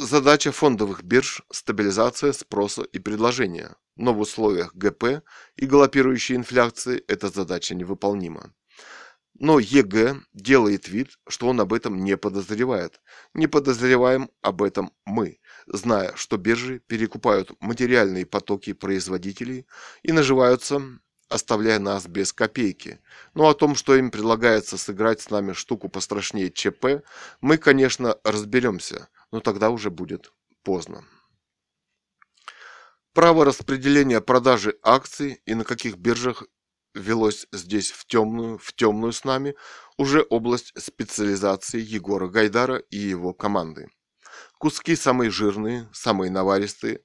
[0.00, 3.74] Задача фондовых бирж– стабилизация спроса и предложения.
[3.96, 5.24] Но в условиях ГП
[5.56, 8.54] и галопирующей инфляции эта задача невыполнима.
[9.40, 13.00] Но ЕГ делает вид, что он об этом не подозревает.
[13.34, 19.66] Не подозреваем об этом мы, зная, что биржи перекупают материальные потоки производителей
[20.04, 20.80] и наживаются,
[21.28, 23.00] оставляя нас без копейки.
[23.34, 27.02] Но о том, что им предлагается сыграть с нами штуку пострашнее ЧП,
[27.40, 31.04] мы, конечно, разберемся, но тогда уже будет поздно.
[33.12, 36.44] Право распределения продажи акций и на каких биржах
[36.94, 39.54] велось здесь в темную, в темную с нами,
[39.96, 43.88] уже область специализации Егора Гайдара и его команды.
[44.58, 47.00] Куски самые жирные, самые наваристые,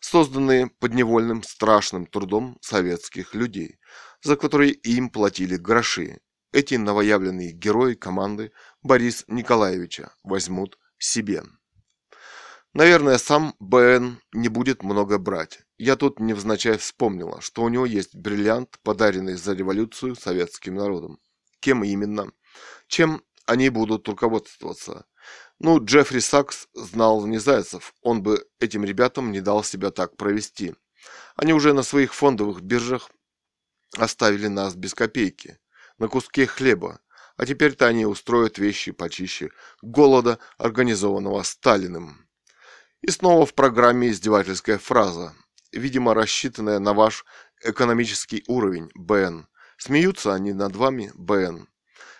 [0.00, 3.78] созданные подневольным страшным трудом советских людей,
[4.22, 6.20] за которые им платили гроши.
[6.52, 11.42] Эти новоявленные герои команды Борис Николаевича возьмут себе.
[12.74, 15.60] Наверное, сам БН не будет много брать.
[15.78, 21.18] Я тут невзначай вспомнила, что у него есть бриллиант, подаренный за революцию советским народом.
[21.60, 22.30] Кем именно?
[22.86, 25.06] Чем они будут руководствоваться?
[25.58, 30.74] Ну, Джеффри Сакс знал не зайцев, он бы этим ребятам не дал себя так провести.
[31.36, 33.10] Они уже на своих фондовых биржах
[33.96, 35.58] оставили нас без копейки,
[35.98, 37.00] на куске хлеба,
[37.36, 39.50] а теперь-то они устроят вещи почище
[39.82, 42.27] голода, организованного Сталиным.
[43.02, 45.34] И снова в программе издевательская фраза,
[45.72, 47.24] видимо рассчитанная на ваш
[47.62, 49.46] экономический уровень, БН.
[49.76, 51.68] Смеются они над вами, БН.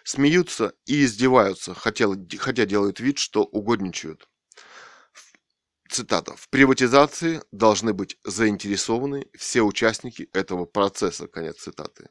[0.04, 2.06] Смеются и издеваются, хотя
[2.66, 4.28] делают вид, что угодничают.
[5.90, 6.36] Цитата.
[6.36, 11.26] В приватизации должны быть заинтересованы все участники этого процесса.
[11.26, 12.10] Конец цитаты.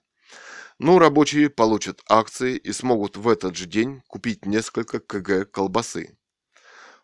[0.80, 6.18] Ну, рабочие получат акции и смогут в этот же день купить несколько кг колбасы.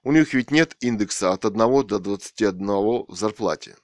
[0.03, 2.67] У них ведь нет индекса от 1 до 21
[3.07, 3.77] в зарплате.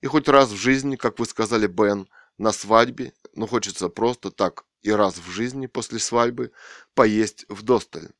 [0.00, 4.64] И хоть раз в жизни, как вы сказали, Бен, на свадьбе, но хочется просто так
[4.82, 6.52] и раз в жизни после свадьбы
[6.94, 8.10] поесть в досталь.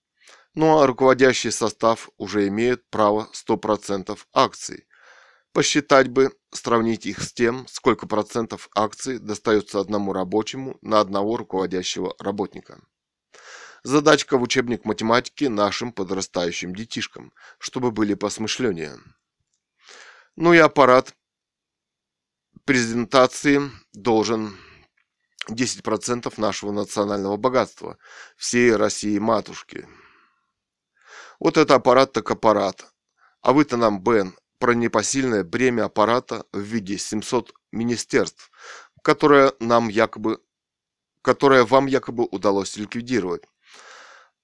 [0.54, 4.87] Ну а руководящий состав уже имеет право 100% акций.
[5.52, 12.14] Посчитать бы, сравнить их с тем, сколько процентов акций достается одному рабочему на одного руководящего
[12.18, 12.80] работника.
[13.85, 18.97] Задачка в учебник математики нашим подрастающим детишкам, чтобы были посмышленнее.
[20.37, 21.16] Ну и аппарат
[22.64, 23.61] презентации
[23.92, 24.57] должен
[25.49, 27.99] 10% нашего национального богатства,
[28.37, 29.88] всей России матушки.
[31.40, 32.87] Вот это аппарат так аппарат.
[33.40, 38.53] А вы-то нам, Бен, про непосильное бремя аппарата в виде 700 министерств,
[39.03, 40.40] которое нам якобы
[41.21, 43.45] которое вам якобы удалось ликвидировать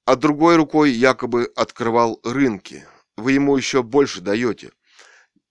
[0.08, 2.88] а другой рукой якобы открывал рынки.
[3.18, 4.72] Вы ему еще больше даете.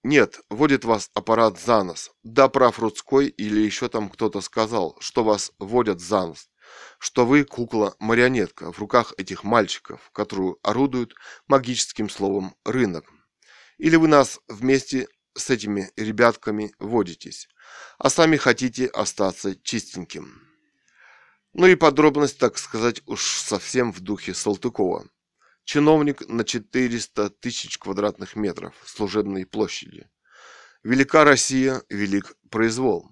[0.01, 2.09] Нет, водит вас аппарат за нос.
[2.23, 6.49] Да, прав Рудской или еще там кто-то сказал, что вас водят за нос.
[6.97, 11.13] Что вы кукла-марионетка в руках этих мальчиков, которую орудуют
[11.47, 13.05] магическим словом «рынок».
[13.77, 17.47] Или вы нас вместе с этими ребятками водитесь,
[17.99, 20.46] а сами хотите остаться чистеньким.
[21.57, 25.09] Ну и подробность, так сказать, уж совсем в духе Салтыкова.
[25.63, 30.07] Чиновник на 400 тысяч квадратных метров служебной площади.
[30.83, 33.09] Велика Россия, велик произвол.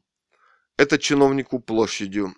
[0.77, 2.35] Это чиновнику площадью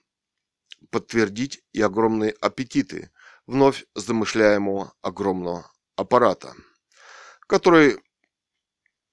[0.91, 3.11] подтвердить и огромные аппетиты
[3.45, 6.53] вновь замышляемого огромного аппарата,
[7.47, 8.01] который,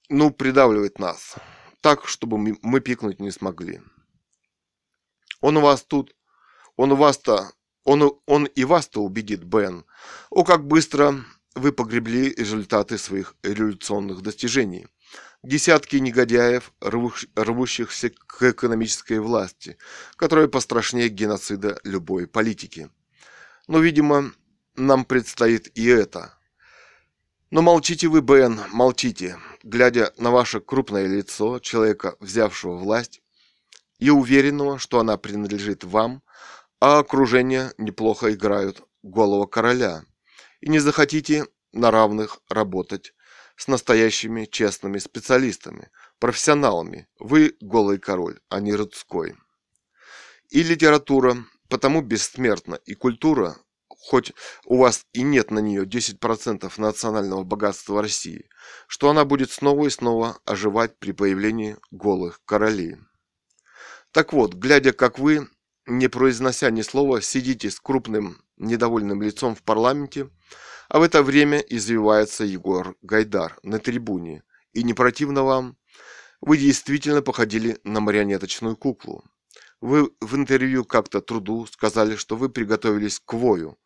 [0.07, 1.35] ну, придавливает нас
[1.81, 3.81] так, чтобы мы пикнуть не смогли.
[5.41, 6.14] Он у вас тут
[6.75, 7.51] он вас-то,
[7.83, 9.85] он, он и вас-то убедит, Бен.
[10.29, 11.23] О, как быстро
[11.55, 14.87] вы погребли результаты своих революционных достижений.
[15.41, 19.77] Десятки негодяев, рвущихся к экономической власти,
[20.17, 22.89] которая пострашнее геноцида любой политики.
[23.67, 24.33] Но, видимо,
[24.75, 26.33] нам предстоит и это.
[27.51, 33.21] Но молчите вы, Бен, молчите, глядя на ваше крупное лицо человека, взявшего власть,
[33.99, 36.21] и уверенного, что она принадлежит вам,
[36.79, 40.03] а окружение неплохо играют голого короля.
[40.61, 43.13] И не захотите на равных работать
[43.57, 47.07] с настоящими честными специалистами, профессионалами.
[47.19, 49.35] Вы голый король, а не родской.
[50.49, 51.37] И литература
[51.69, 53.57] потому бессмертна, и культура,
[53.87, 54.33] хоть
[54.65, 58.49] у вас и нет на нее 10% национального богатства России,
[58.87, 62.97] что она будет снова и снова оживать при появлении голых королей.
[64.11, 65.47] Так вот, глядя, как вы
[65.85, 70.29] не произнося ни слова, сидите с крупным недовольным лицом в парламенте,
[70.87, 74.43] А в это время извивается Егор Гайдар на трибуне.
[74.73, 75.77] И не противно вам?
[76.41, 79.23] Вы действительно походили на марионеточную куклу.
[79.81, 83.77] Вы в интервью как-то труду сказали, что вы приготовились к вою.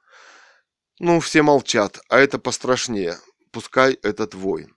[0.99, 3.17] Ну, все молчат, а это пострашнее.
[3.51, 4.67] Пускай этот вой.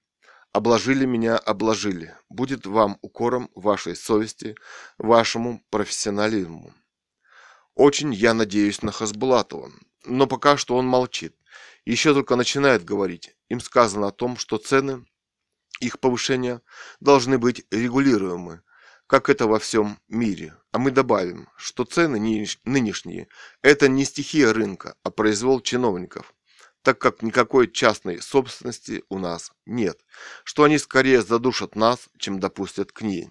[0.53, 2.15] Обложили меня, обложили.
[2.29, 4.55] Будет вам укором вашей совести,
[4.99, 6.73] вашему профессионализму.
[7.75, 9.73] Очень я надеюсь на Хасбулатова,
[10.05, 11.35] но пока что он молчит.
[11.85, 13.35] Еще только начинает говорить.
[13.49, 15.05] Им сказано о том, что цены,
[15.81, 16.61] их повышения
[17.01, 18.63] должны быть регулируемы,
[19.07, 20.57] как это во всем мире.
[20.71, 22.19] А мы добавим, что цены
[22.65, 23.29] нынешние–
[23.63, 26.35] это не стихия рынка, а произвол чиновников
[26.83, 30.05] так как никакой частной собственности у нас нет,
[30.45, 33.31] что они скорее задушат нас, чем допустят к ней.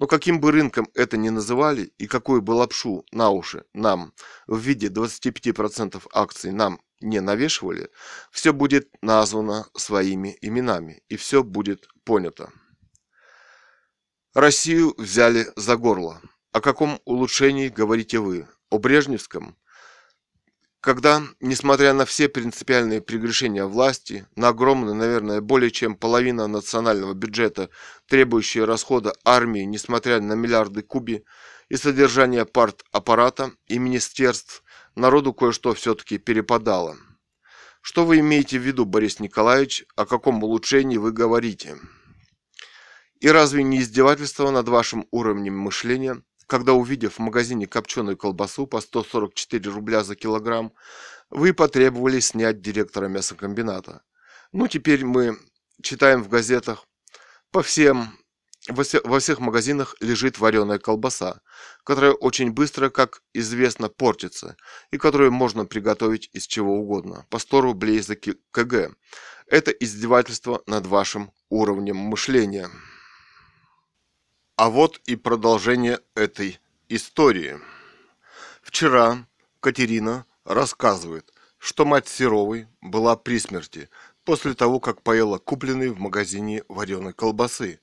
[0.00, 4.14] Но каким бы рынком это ни называли и какую бы лапшу на уши нам
[4.46, 7.90] в виде 25% акций нам не навешивали,
[8.30, 12.50] все будет названо своими именами и все будет понято.
[14.32, 16.22] Россию взяли за горло.
[16.52, 18.48] О каком улучшении говорите вы?
[18.70, 19.54] О Брежневском?
[20.80, 27.68] Когда, несмотря на все принципиальные прегрешения власти, на огромную, наверное, более чем половина национального бюджета,
[28.06, 31.24] требующие расхода армии, несмотря на миллиарды куби,
[31.68, 34.64] и содержание парт-аппарата и министерств,
[34.96, 36.96] народу кое-что все-таки перепадало.
[37.82, 41.76] Что вы имеете в виду, Борис Николаевич, о каком улучшении вы говорите?
[43.20, 48.80] И разве не издевательство над вашим уровнем мышления– когда, увидев в магазине копченую колбасу по
[48.80, 50.72] 144 рубля за килограмм,
[51.30, 54.02] вы потребовали снять директора мясокомбината.
[54.50, 55.38] Ну, теперь мы
[55.80, 56.86] читаем в газетах,
[57.52, 58.18] по всем,
[58.68, 61.40] во всех магазинах лежит вареная колбаса,
[61.84, 64.56] которая очень быстро, как известно, портится,
[64.90, 68.96] и которую можно приготовить из чего угодно, по 100 рублей за кг.
[69.46, 72.68] Это издевательство над вашим уровнем мышления.
[74.60, 77.58] А вот и продолжение этой истории.
[78.60, 79.26] Вчера
[79.60, 83.88] Катерина рассказывает, что мать Серовой была при смерти
[84.22, 87.80] после того, как поела купленной в магазине вареной колбасы.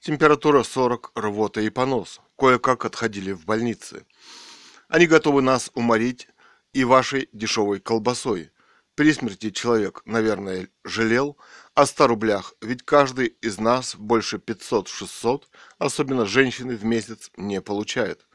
[0.00, 2.20] Температура 40, рвота и понос.
[2.36, 4.04] Кое-как отходили в больнице.
[4.88, 6.26] Они готовы нас уморить
[6.72, 8.50] и вашей дешевой колбасой.
[8.96, 11.36] При смерти человек, наверное, жалел
[11.76, 15.42] о 100 рублях, ведь каждый из нас больше 500-600,
[15.78, 18.26] особенно женщины, в месяц не получает.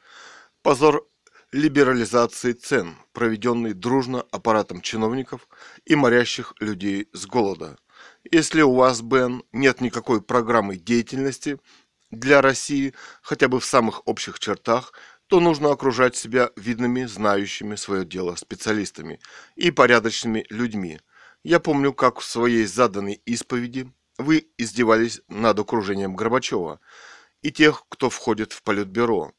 [0.61, 1.07] Позор
[1.51, 5.47] либерализации цен, проведенный дружно аппаратом чиновников
[5.85, 7.79] и морящих людей с голода.
[8.29, 11.59] Если у вас, Бен, нет никакой программы деятельности
[12.11, 14.93] для России, хотя бы в самых общих чертах,
[15.25, 19.19] то нужно окружать себя видными, знающими свое дело специалистами
[19.55, 20.99] и порядочными людьми.
[21.43, 26.79] Я помню, как в своей заданной исповеди вы издевались над окружением Горбачева
[27.41, 29.31] и тех, кто входит в Политбюро.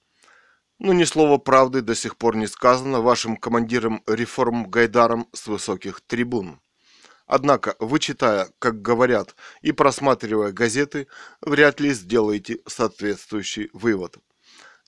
[0.78, 6.00] Но ни слова правды до сих пор не сказано вашим командиром реформ Гайдаром с высоких
[6.00, 6.61] трибун.
[7.26, 11.07] Однако, вы читая, как говорят, и просматривая газеты,
[11.40, 14.18] вряд ли сделаете соответствующий вывод–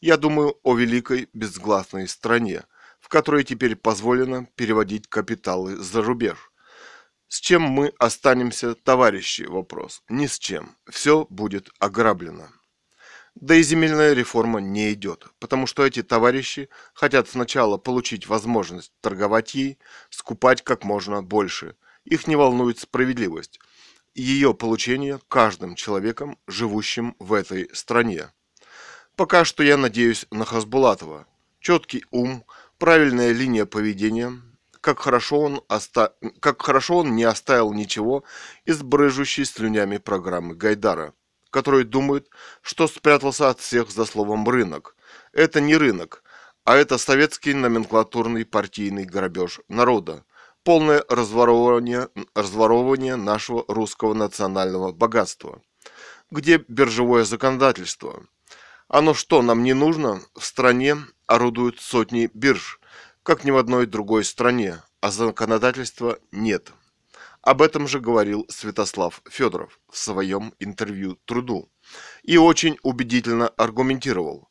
[0.04, 2.64] я думаю о великой безгласной стране,
[3.00, 6.52] в которой теперь позволено переводить капиталы за рубеж.
[7.35, 10.05] С чем мы останемся, товарищи, вопрос?
[10.09, 10.76] Ни с чем.
[10.89, 12.47] Все будет ограблено.
[13.35, 19.57] Да и земельная реформа не идет, потому что эти товарищи хотят сначала получить возможность торговать
[19.57, 19.78] ей,
[20.11, 21.74] скупать как можно больше.
[22.05, 23.59] Их не волнует справедливость.
[24.14, 28.32] Ее получение каждым человеком, живущим в этой стране.
[29.16, 31.26] Пока что я надеюсь на Хасбулатова.
[31.59, 32.45] Четкий ум,
[32.78, 34.41] правильная линия поведения,
[34.85, 36.14] как хорошо он, оста...
[36.41, 38.22] как хорошо он не оставил ничего
[38.66, 41.14] из брыжущей слюнями программы Гайдара,
[41.49, 42.28] который думает,
[42.61, 44.95] что спрятался от всех за словом «рынок».
[45.32, 46.22] Это не рынок,
[46.64, 50.26] а это советский номенклатурный партийный грабеж народа,
[50.64, 55.62] полное разворовывание, разворовывание нашего русского национального богатства.
[56.30, 58.22] Где биржевое законодательство?
[58.89, 60.20] Оно что, нам не нужно?
[60.35, 62.78] В стране орудуют сотни бирж,
[63.24, 66.72] как ни в одной другой стране, а законодательства нет.
[67.40, 71.70] Об этом же говорил Святослав Федоров в своем интервью «Труду»
[72.22, 74.48] и очень убедительно аргументировал.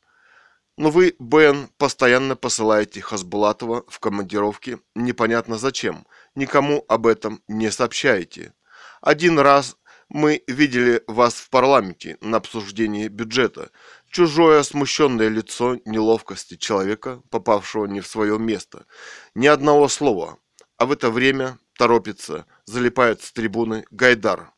[0.76, 6.04] Но вы, Бен, постоянно посылаете Хасбулатова в командировки непонятно зачем,
[6.34, 8.54] никому об этом не сообщаете.
[9.00, 9.76] Один раз
[10.08, 13.70] мы видели вас в парламенте на обсуждении бюджета.
[14.14, 18.86] Чужое смущенное лицо неловкости человека, попавшего не в свое место.
[19.34, 20.38] Ни одного слова.
[20.78, 24.52] А в это время торопится, залипает с трибуны Гайдар.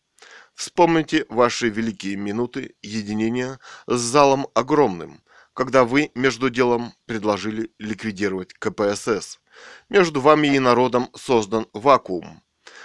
[0.54, 5.22] Вспомните ваши великие минуты единения с залом огромным,
[5.54, 9.40] когда вы между делом предложили ликвидировать КПСС.
[9.88, 12.42] Между вами и народом создан вакуум.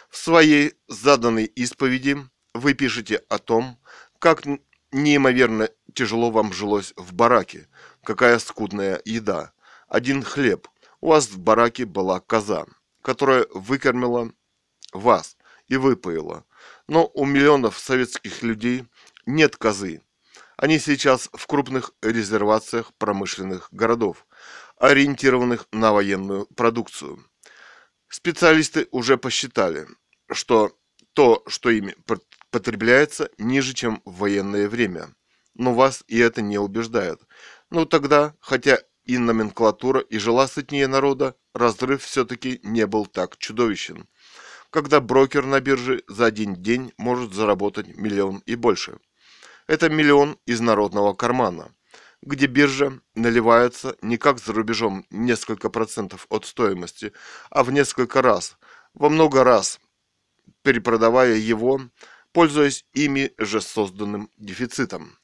[0.09, 2.15] В своей заданной исповеди
[2.53, 3.77] вы пишете о том,
[4.19, 4.43] как
[4.91, 7.67] неимоверно тяжело вам жилось в бараке,
[8.03, 9.51] какая скудная еда,
[9.87, 10.67] один хлеб.
[10.99, 12.65] У вас в бараке была коза,
[13.01, 14.31] которая выкормила
[14.93, 15.37] вас
[15.67, 16.45] и выпоила.
[16.87, 18.85] Но у миллионов советских людей
[19.25, 20.01] нет козы.
[20.57, 24.27] Они сейчас в крупных резервациях промышленных городов,
[24.77, 27.25] ориентированных на военную продукцию.
[28.09, 29.87] Специалисты уже посчитали,
[30.29, 30.77] что
[31.13, 31.95] то, что ими
[32.49, 35.13] потребляется, ниже, чем в военное время.
[35.55, 37.21] Но вас и это не убеждает.
[37.69, 44.07] Ну тогда, хотя и номенклатура и жила сытнее народа, разрыв все-таки не был так чудовищен
[44.71, 48.97] когда брокер на бирже за один день может заработать миллион и больше.
[49.67, 51.75] Это миллион из народного кармана,
[52.21, 57.11] где биржа наливается не как за рубежом несколько процентов от стоимости,
[57.49, 58.57] а в несколько раз,
[58.93, 59.79] во много раз,
[60.63, 61.81] перепродавая его,
[62.31, 65.17] пользуясь ими же созданным дефицитом.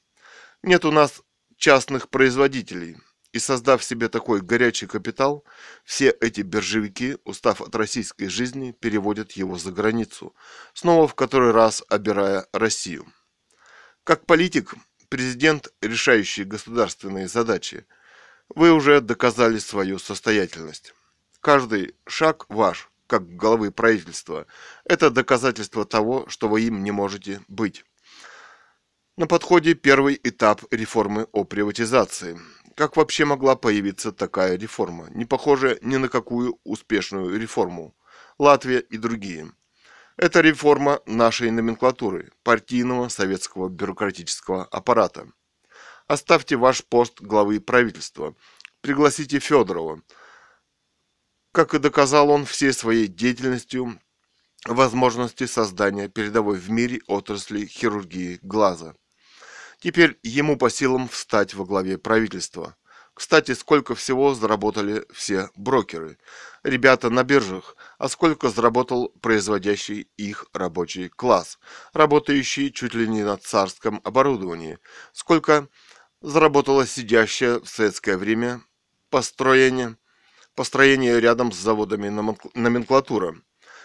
[0.62, 1.22] Нет у нас
[1.56, 2.96] частных производителей–
[3.32, 5.44] и создав себе такой горячий капитал,
[5.84, 10.34] все эти биржевики, устав от российской жизни, переводят его за границу,
[10.72, 13.06] снова в который раз обирая Россию.
[14.04, 14.74] Как политик,
[15.08, 17.86] президент, решающий государственные задачи,
[18.48, 20.94] вы уже доказали свою состоятельность.
[21.40, 24.46] Каждый шаг ваш, как главы правительства,
[24.84, 27.84] это доказательство того, что вы им не можете быть.
[29.16, 32.38] На подходе первый этап реформы о приватизации–
[32.78, 37.96] как вообще могла появиться такая реформа, не похожая ни на какую успешную реформу?
[38.38, 39.50] Латвия и другие.
[40.16, 45.26] Это реформа нашей номенклатуры, партийного советского бюрократического аппарата.
[46.06, 48.36] Оставьте ваш пост главы правительства.
[48.80, 50.00] Пригласите Федорова.
[51.52, 53.98] Как и доказал он всей своей деятельностью,
[54.66, 58.94] возможности создания передовой в мире отрасли хирургии глаза.
[59.80, 62.76] Теперь ему по силам встать во главе правительства.
[63.14, 66.18] Кстати, сколько всего заработали все брокеры,
[66.62, 71.58] ребята на биржах, а сколько заработал производящий их рабочий класс,
[71.92, 74.78] работающий чуть ли не на царском оборудовании,
[75.12, 75.68] сколько
[76.20, 78.62] заработала сидящая в советское время
[79.10, 79.96] построение,
[80.58, 82.08] построение рядом с заводами
[82.54, 83.36] номенклатура,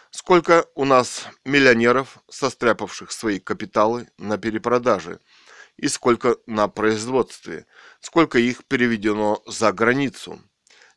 [0.09, 5.19] сколько у нас миллионеров, состряпавших свои капиталы на перепродаже–
[5.77, 7.65] и сколько на производстве,
[7.99, 10.41] сколько их переведено за границу.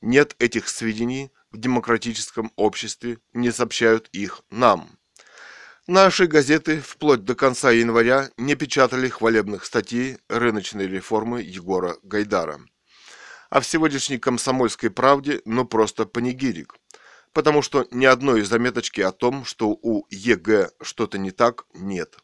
[0.00, 4.98] Нет этих сведений в демократическом обществе, не сообщают их нам.
[5.86, 12.60] Наши газеты вплоть до конца января не печатали хвалебных статей рыночной реформы Егора Гайдара.
[13.50, 16.74] А в сегодняшней комсомольской правде ну просто панегирик.
[17.32, 22.16] Потому что ни одной заметочки о том, что у ЕГ что-то не так, нет.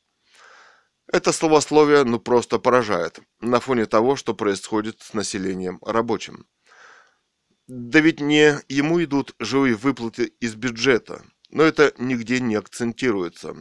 [1.07, 6.47] Это славословие ну просто поражает на фоне того, что происходит с населением рабочим.
[7.67, 13.55] Да ведь не ему идут живые выплаты из бюджета, но это нигде не акцентируется.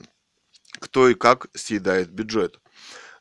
[0.79, 2.61] Кто и как съедает бюджет.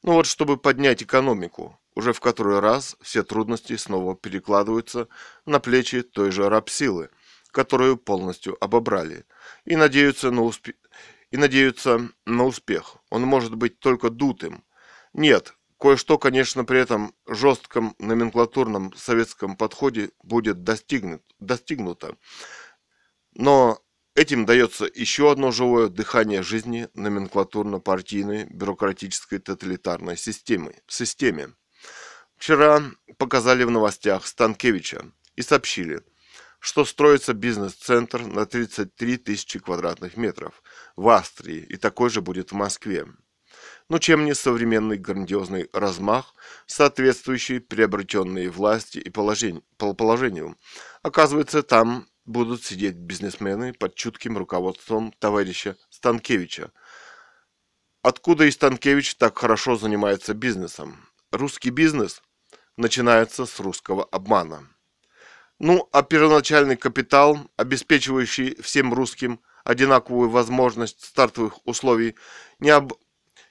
[0.02, 5.06] Ну вот, чтобы поднять экономику, уже в который раз все трудности снова перекладываются
[5.44, 7.10] на плечи той же рабсилы,
[7.50, 9.26] которую полностью обобрали,
[9.66, 10.74] и надеются на успех
[11.30, 12.96] и надеются на успех.
[13.10, 14.64] Он может быть только дутым.
[15.12, 22.16] Нет, кое-что, конечно, при этом жестком номенклатурном советском подходе будет достигнут, достигнуто.
[23.34, 23.78] Но
[24.16, 30.74] этим дается еще одно живое дыхание жизни номенклатурно-партийной бюрократической тоталитарной системы.
[30.88, 31.54] системе.
[32.40, 32.82] Вчера
[33.18, 35.04] показали в новостях Станкевича
[35.36, 36.00] и сообщили,
[36.58, 40.62] что строится бизнес-центр на 33 тысячи квадратных метров
[40.96, 43.06] в Австрии, и такой же будет в Москве.
[43.90, 46.34] Но чем не современный грандиозный размах,
[46.64, 50.56] соответствующий приобретенной власти и положению.
[51.02, 56.72] Оказывается, там будут сидеть бизнесмены под чутким руководством товарища Станкевича.
[58.00, 61.06] Откуда и Станкевич так хорошо занимается бизнесом?
[61.32, 62.22] Русский бизнес
[62.80, 64.66] начинается с русского обмана.
[65.58, 72.16] Ну, а первоначальный капитал, обеспечивающий всем русским одинаковую возможность стартовых условий,
[72.58, 72.94] не об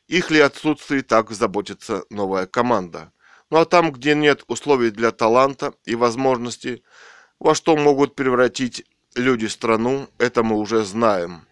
[0.07, 3.13] их ли отсутствии так заботится новая команда.
[3.51, 6.83] Ну а там, где нет условий для таланта и возможностей,
[7.39, 11.45] во что могут превратить люди страну, это мы уже знаем.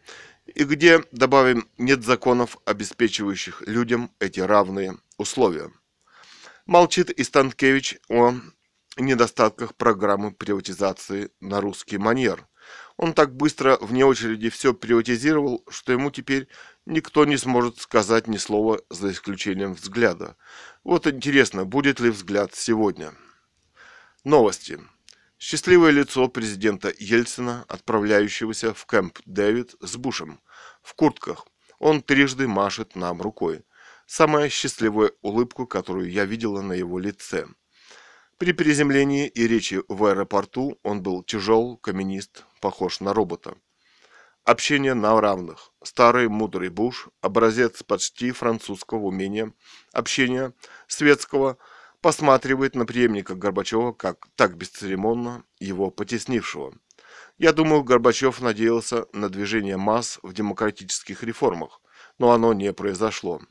[0.48, 5.72] И где, добавим, нет законов, обеспечивающих людям эти равные условия.
[6.68, 8.34] Молчит и Станкевич о
[8.98, 12.46] недостатках программы приватизации на русский манер.
[12.98, 16.50] Он так быстро вне очереди все приватизировал, что ему теперь
[16.86, 20.36] никто не сможет сказать ни слова за исключением взгляда.
[20.84, 23.14] Вот интересно, будет ли взгляд сегодня.
[24.26, 24.78] Новости.
[25.40, 30.42] Счастливое лицо президента Ельцина, отправляющегося в Кэмп Дэвид с Бушем.
[30.84, 31.48] В куртках.
[31.80, 33.64] Он трижды машет нам рукой.
[34.08, 37.46] Самая счастливая улыбку, которую я видела на его лице.
[38.38, 43.58] При приземлении и речи в аэропорту он был тяжел, каменист, похож на робота.
[44.46, 45.74] Общение на равных.
[45.84, 49.52] Старый мудрый Буш, образец почти французского умения,
[49.92, 50.54] общения
[50.88, 51.58] светского,
[52.00, 56.74] посматривает на преемника Горбачева как так бесцеремонно его потеснившего.
[57.38, 61.82] Я думаю, Горбачев надеялся на движение масс в демократических реформах,
[62.20, 63.42] но оно не произошло.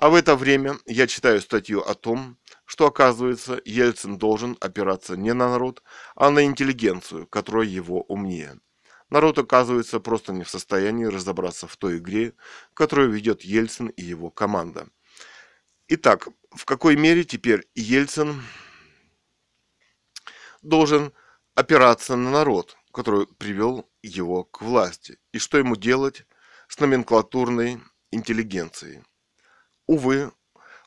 [0.00, 5.34] А в это время я читаю статью о том, что, оказывается, Ельцин должен опираться не
[5.34, 5.82] на народ,
[6.14, 8.58] а на интеллигенцию, которая его умнее.
[9.10, 12.32] Народ, оказывается, просто не в состоянии разобраться в той игре,
[12.72, 14.88] которую ведет Ельцин и его команда.
[15.88, 18.42] Итак, в какой мере теперь Ельцин
[20.62, 21.12] должен
[21.54, 26.24] опираться на народ, который привел его к власти, и что ему делать
[26.68, 29.02] с номенклатурной интеллигенцией.
[29.90, 30.30] Увы,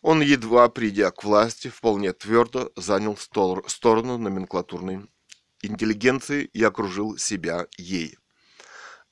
[0.02, 5.10] он, едва придя к власти, вполне твердо занял сторону номенклатурной
[5.62, 8.18] интеллигенции и окружил себя ей.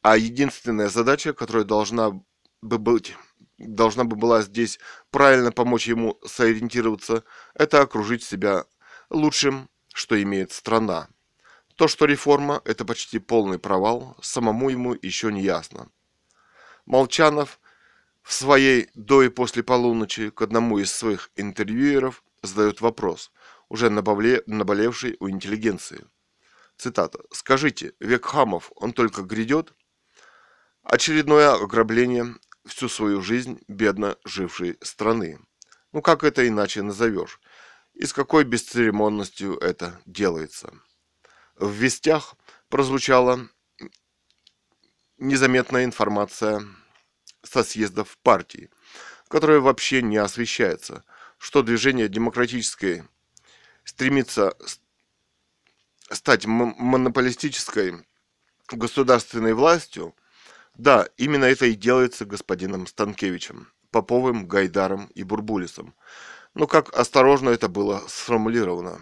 [0.02, 2.12] А единственная задача, которая должна
[2.62, 3.18] бы быть
[3.58, 4.80] должна бы была здесь
[5.10, 8.64] правильно помочь ему сориентироваться, это окружить себя
[9.10, 11.10] лучшим, что имеет страна.
[11.76, 15.90] То, что реформа– это почти полный провал, самому ему еще не ясно.
[16.86, 17.60] Молчанов
[18.24, 23.32] в своей «До и после полуночи» к одному из своих интервьюеров задает вопрос,
[23.70, 26.06] уже наболевший у интеллигенции.
[26.78, 27.20] Цитата.
[27.32, 29.74] «Скажите, век хамов, он только грядет?»
[30.84, 35.40] Очередное ограбление всю свою жизнь бедно жившей страны.
[35.92, 37.40] Ну как это иначе назовешь?
[37.94, 40.74] И с какой бесцеремонностью это делается?
[41.56, 42.36] В вестях
[42.70, 43.48] прозвучала
[45.18, 46.66] незаметная информация
[47.44, 48.70] со съездов партии,
[49.28, 51.04] которая вообще не освещается,
[51.38, 53.08] что движение демократическое
[53.84, 54.56] стремится
[56.10, 58.06] стать монополистической
[58.70, 60.16] государственной властью,
[60.76, 65.96] да, именно это и делается господином Станкевичем, Поповым, Гайдаром и Бурбулисом.
[66.54, 69.02] Но как осторожно это было сформулировано.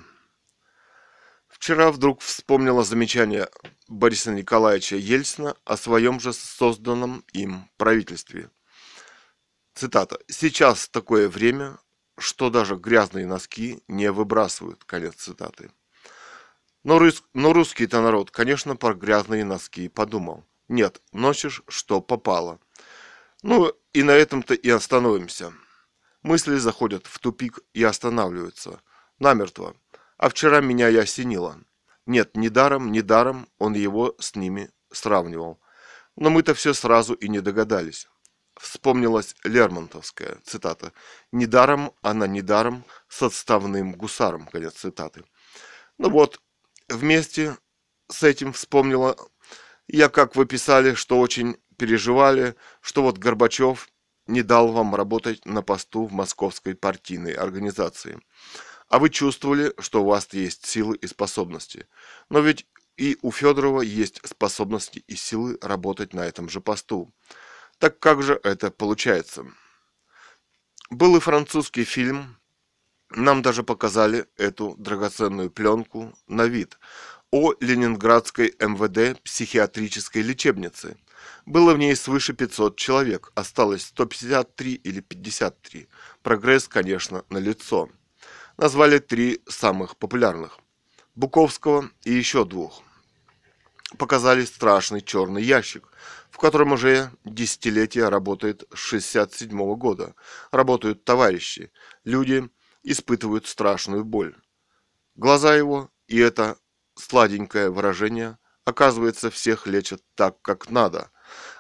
[1.60, 3.50] Вчера вдруг вспомнила замечание
[3.90, 8.50] Бориса Николаевича Ельцина о своем же созданном им правительстве.
[9.74, 10.20] Цитата.
[10.30, 11.78] «Сейчас такое время,
[12.18, 14.86] что даже грязные носки не выбрасывают».
[14.86, 15.70] Конец цитаты.
[16.86, 20.46] Но, рус, но русский-то народ, конечно, про грязные носки подумал.
[20.70, 22.62] Нет, носишь, что попало.
[23.42, 25.54] Ну, и на этом-то и остановимся.
[26.24, 28.82] Мысли заходят в тупик и останавливаются.
[29.20, 29.76] Намертво.
[30.20, 31.62] А вчера меня и осенило.
[32.06, 35.62] Нет, ни даром, ни даром он его с ними сравнивал.
[36.18, 38.06] Но мы-то все сразу и не догадались.
[38.60, 40.92] Вспомнилась Лермонтовская цитата.
[41.32, 44.46] «Недаром она недаром с отставным гусаром».
[44.48, 45.24] Конец цитаты.
[45.98, 46.42] Ну вот,
[46.90, 47.58] вместе
[48.10, 49.16] с этим вспомнила
[49.88, 53.88] я, как вы писали, что очень переживали, что вот Горбачев
[54.28, 58.20] не дал вам работать на посту в московской партийной организации.
[58.90, 61.88] А вы чувствовали, что у вас есть силы и способности.
[62.30, 62.68] Но ведь
[62.98, 67.14] и у Федорова есть способности и силы работать на этом же посту.
[67.78, 69.46] Так как же это получается?
[70.90, 72.40] Был и французский фильм,
[73.12, 76.78] нам даже показали эту драгоценную пленку на вид
[77.32, 80.98] о Ленинградской МВД психиатрической лечебнице.
[81.46, 85.88] Было в ней свыше 500 человек, осталось 153 или 53.
[86.22, 87.90] Прогресс, конечно, налицо.
[88.62, 90.60] Назвали три самых популярных.
[91.16, 92.84] Буковского и еще двух.
[93.98, 95.88] Показали страшный черный ящик,
[96.30, 100.14] в котором уже десятилетия работает с 67 -го года.
[100.52, 101.72] Работают товарищи.
[102.04, 102.50] Люди
[102.84, 104.36] испытывают страшную боль.
[105.16, 106.58] Глаза его, и это
[106.96, 111.12] сладенькое выражение, оказывается, всех лечат так, как надо,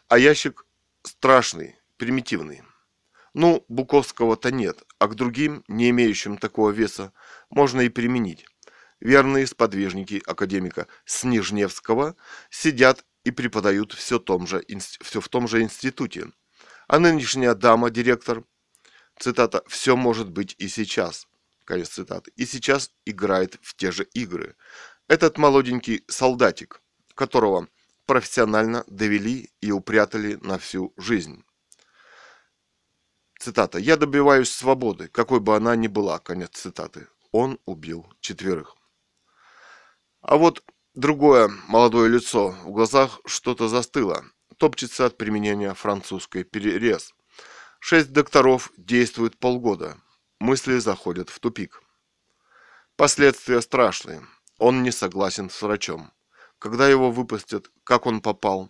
[0.09, 0.65] а ящик
[1.03, 2.61] страшный, примитивный.
[3.41, 7.13] Ну, Буковского-то нет, а к другим, не имеющим такого веса,
[7.49, 8.45] можно и применить.
[8.99, 12.17] верные сподвижники академика Снежневского,
[12.49, 14.61] сидят и преподают все, том же,
[15.01, 16.33] все в том же институте.
[16.89, 18.43] А нынешняя дама, директор,
[19.17, 21.25] цитата, «все может быть и сейчас»,
[21.63, 24.57] конец цитаты, и сейчас играет в те же игры.
[25.07, 26.81] Этот молоденький солдатик,
[27.15, 27.69] которого
[28.05, 31.45] профессионально довели и упрятали на всю жизнь.
[33.39, 33.77] Цитата.
[33.79, 36.19] «Я добиваюсь свободы, какой бы она ни была».
[36.19, 37.07] Конец цитаты.
[37.31, 38.75] Он убил четверых.
[40.21, 40.63] А вот
[40.93, 44.25] другое молодое лицо, в глазах что-то застыло,
[44.57, 47.13] топчется от применения французской перерез.
[47.79, 49.97] Шесть докторов действуют полгода.
[50.39, 51.81] Мысли заходят в тупик.
[52.97, 54.27] Последствия страшные.
[54.57, 56.11] Он не согласен с врачом.
[56.59, 58.69] Когда его выпустят, как он попал?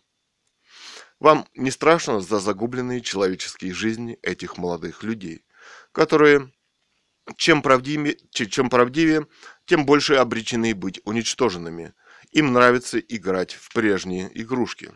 [1.19, 5.45] Вам не страшно за загубленные человеческие жизни этих молодых людей,
[5.91, 6.51] которые
[7.37, 9.27] чем правдивее, чем правдивее,
[9.65, 11.93] тем больше обречены быть уничтоженными.
[12.31, 14.91] Им нравится играть в прежние игрушки.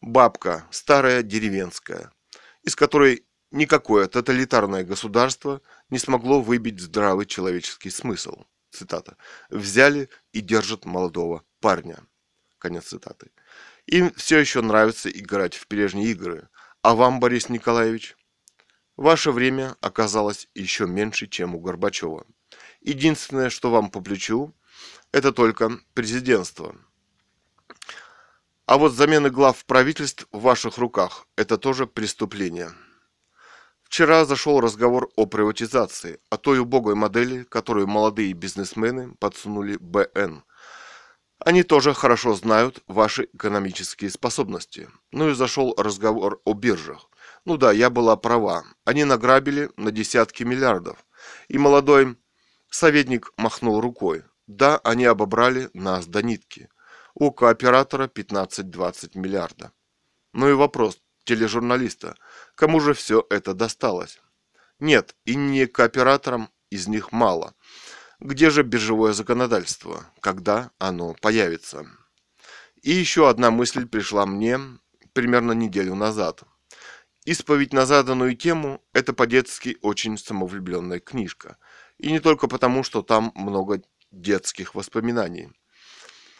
[0.00, 2.12] Бабка, старая деревенская,
[2.62, 8.44] из которой никакое тоталитарное государство не смогло выбить здравый человеческий смысл.
[8.70, 9.16] Цитата.
[9.48, 12.06] «Взяли и держат молодого парня».
[12.58, 13.30] Конец цитаты.
[13.88, 16.50] Им все еще нравится играть в прежние игры.
[16.82, 18.16] А вам, Борис Николаевич?
[18.98, 22.26] Ваше время оказалось еще меньше, чем у Горбачева.
[22.82, 24.54] Единственное, что вам по плечу,
[25.10, 26.76] это только президентство.
[28.66, 32.72] А вот замена глав правительств в ваших руках– это тоже преступление.
[33.84, 40.44] Вчера зашел разговор о приватизации, о той убогой модели, которую молодые бизнесмены подсунули БН.
[41.38, 44.88] Они тоже хорошо знают ваши экономические способности.
[45.12, 47.08] Ну и зашел разговор о биржах.
[47.44, 48.64] Ну да, я была права.
[48.84, 50.98] Они награбили на десятки миллиардов.
[51.46, 52.16] И молодой
[52.70, 54.24] советник махнул рукой.
[54.46, 56.68] Да, они обобрали нас до нитки.
[57.14, 59.72] У кооператора 15-20 миллиарда.
[60.32, 62.16] Ну и вопрос тележурналиста.
[62.54, 64.20] Кому же все это досталось?
[64.80, 67.54] Нет, и не кооператорам из них мало.
[68.20, 70.04] Где же биржевое законодательство?
[70.20, 71.86] Когда оно появится?
[72.82, 74.58] И еще одна мысль пришла мне
[75.12, 76.42] примерно неделю назад.
[77.24, 81.58] Исповедь на заданную тему– это по-детски очень самовлюбленная книжка.
[81.98, 85.52] И не только потому, что там много детских воспоминаний.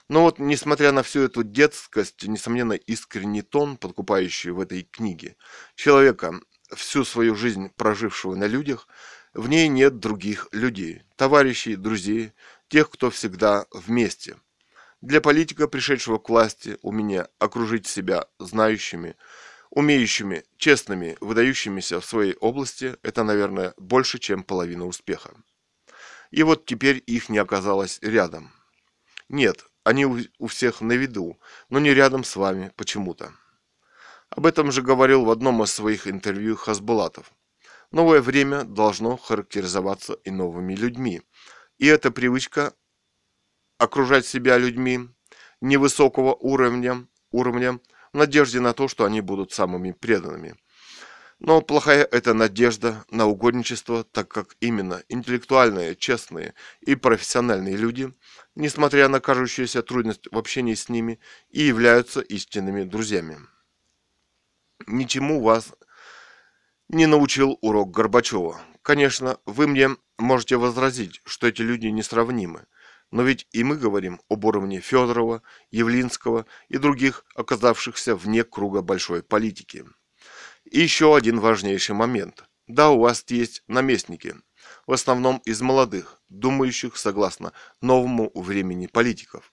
[0.09, 5.37] Но вот, несмотря на всю эту детскость, несомненно, искренний тон, подкупающий в этой книге,
[5.77, 6.41] человека,
[6.75, 8.89] всю свою жизнь прожившего на людях,
[9.35, 12.33] в ней нет других людей, товарищей, друзей,
[12.69, 14.37] тех, кто всегда вместе.
[15.01, 19.17] Для политика, пришедшего к власти, у меня окружить себя знающими,
[19.71, 25.35] умеющими, честными, выдающимися в своей области, это, наверное, больше, чем половина успеха.
[26.31, 28.51] И вот теперь их не оказалось рядом.
[29.29, 30.05] Нет, они
[30.39, 33.33] у всех на виду, но не рядом с вами почему-то.
[34.31, 37.33] Об этом же говорил в одном из своих интервью Хасбулатов.
[37.91, 41.23] Новое время должно характеризоваться и новыми людьми.
[41.79, 42.75] И эта привычка
[43.79, 45.09] окружать себя людьми
[45.61, 47.81] невысокого уровня, уровня
[48.13, 50.57] в надежде на то, что они будут самыми преданными–
[51.41, 58.13] но плохая эта надежда на угодничество, так как именно интеллектуальные, честные и профессиональные люди,
[58.57, 61.21] несмотря на кажущуюся трудность в общении с ними,
[61.51, 63.39] и являются истинными друзьями.
[64.87, 65.73] Ничему вас
[66.89, 68.61] не научил урок Горбачева.
[68.83, 72.67] Конечно, вы мне можете возразить, что эти люди несравнимы,
[73.11, 79.23] но ведь и мы говорим об уровне Федорова, Явлинского и других, оказавшихся вне круга большой
[79.23, 79.85] политики.
[80.65, 82.45] И еще один важнейший момент.
[82.67, 84.35] Да, у вас есть наместники,
[84.87, 89.53] в основном из молодых, думающих согласно новому времени политиков.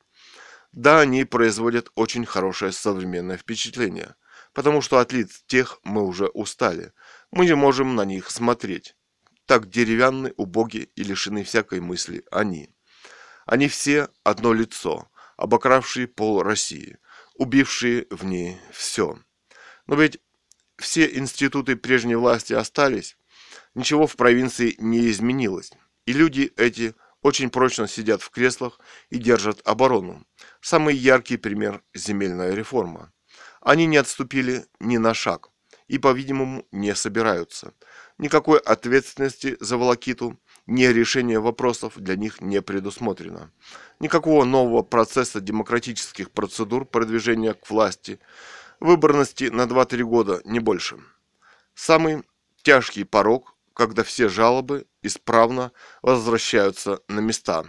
[0.74, 4.16] Да, они производят очень хорошее современное впечатление,
[4.54, 6.92] потому что от лиц тех мы уже устали.
[7.36, 8.96] Мы не можем на них смотреть.
[9.46, 12.70] Так деревянны, убоги и лишены всякой мысли они.
[13.46, 16.98] Они все одно лицо, обокравшие пол России,
[17.34, 19.20] убившие в ней все.
[19.86, 20.20] Но ведь
[20.78, 23.18] все институты прежней власти остались,
[23.74, 25.74] ничего в провинции не изменилось.
[26.06, 28.80] И люди эти очень прочно сидят в креслах
[29.10, 30.26] и держат оборону.
[30.62, 33.12] Самый яркий пример– земельная реформа.
[33.60, 35.52] Они не отступили ни на шаг
[35.88, 37.74] и, по-видимому, не собираются.
[38.18, 43.52] Никакой ответственности за волокиту, ни решения вопросов для них не предусмотрено.
[44.00, 48.20] Никакого нового процесса демократических процедур продвижения к власти–
[48.80, 50.98] Выборности на 2-3 года, не больше.
[51.74, 52.24] Самый
[52.62, 55.72] тяжкий порог, когда все жалобы исправно
[56.02, 57.66] возвращаются на места.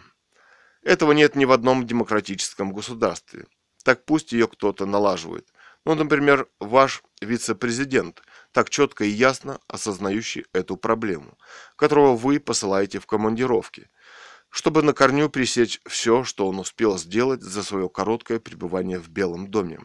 [0.83, 3.47] Этого нет ни в одном демократическом государстве.
[3.85, 5.49] Так пусть ее кто-то налаживает.
[5.87, 8.21] Ну, например, ваш вице-президент,
[8.51, 11.39] так четко и ясно осознающий эту проблему,
[11.77, 13.89] которого вы посылаете в командировки,
[14.51, 19.49] чтобы на корню пресечь все, что он успел сделать за свое короткое пребывание в Белом
[19.49, 19.79] доме.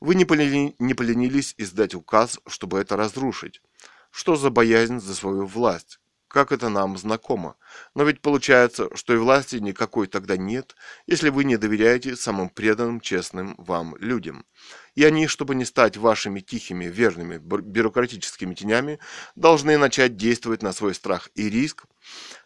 [0.00, 3.62] Вы не, полени, не поленились издать указ, чтобы это разрушить.
[4.10, 6.00] Что за боязнь за свою власть?
[6.32, 7.56] Как это нам знакомо.
[7.94, 10.74] Но ведь получается, что и власти никакой тогда нет,
[11.06, 14.46] если вы не доверяете самым преданным, честным вам людям.
[14.94, 18.98] И они, чтобы не стать вашими тихими, верными, бюрократическими тенями,
[19.36, 21.84] должны начать действовать на свой страх и риск,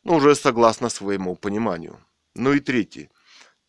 [0.02, 2.04] но уже согласно своему пониманию.
[2.34, 3.08] Ну и третий.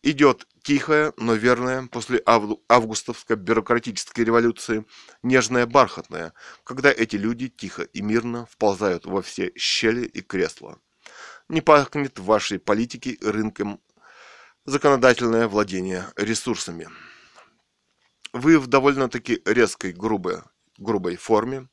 [0.02, 4.84] Идет тихая, но верная после августовской бюрократической революции,
[5.22, 10.78] нежная бархатная, когда эти люди тихо и мирно вползают во все щели и кресла.
[11.48, 13.80] Не пахнет вашей политике рынком
[14.64, 16.88] законодательное владение ресурсами.
[18.32, 20.42] Вы в довольно-таки резкой, грубой,
[20.76, 21.68] грубой форме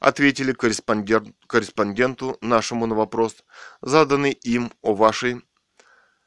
[0.00, 3.36] ответили корреспондент, корреспонденту нашему на вопрос,
[3.80, 5.42] заданный им о вашей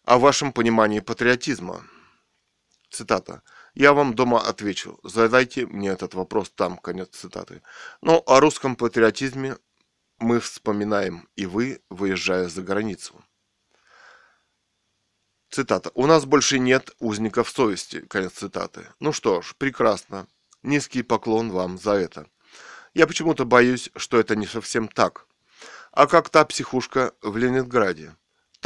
[0.07, 1.85] о вашем понимании патриотизма.
[2.89, 3.41] Цитата.
[3.75, 4.97] «Я вам дома отвечу.
[5.03, 6.77] Задайте мне этот вопрос там».
[6.77, 7.61] Конец цитаты.
[8.01, 9.57] Но о русском патриотизме
[10.17, 13.21] мы вспоминаем, и вы, выезжая за границу.
[15.49, 15.91] Цитата.
[15.93, 17.99] «У нас больше нет узников совести».
[17.99, 18.87] Конец цитаты.
[19.01, 20.25] Ну что ж, прекрасно.
[20.63, 22.27] Низкий поклон вам за это.
[22.93, 25.27] Я почему-то боюсь, что это не совсем так.
[25.91, 28.15] А как та психушка в Ленинграде?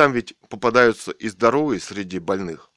[0.02, 2.72] Там ведь попадаются и здоровые среди больных.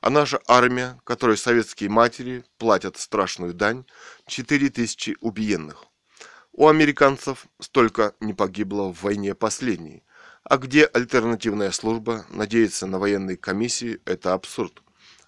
[0.00, 3.86] А наша армия, которой советские матери платят страшную дань,
[4.28, 5.86] 4000 убиенных.
[6.52, 10.04] У американцев столько не погибло в войне последней.
[10.44, 14.80] А где альтернативная служба, надеяться на военные комиссии– это абсурд.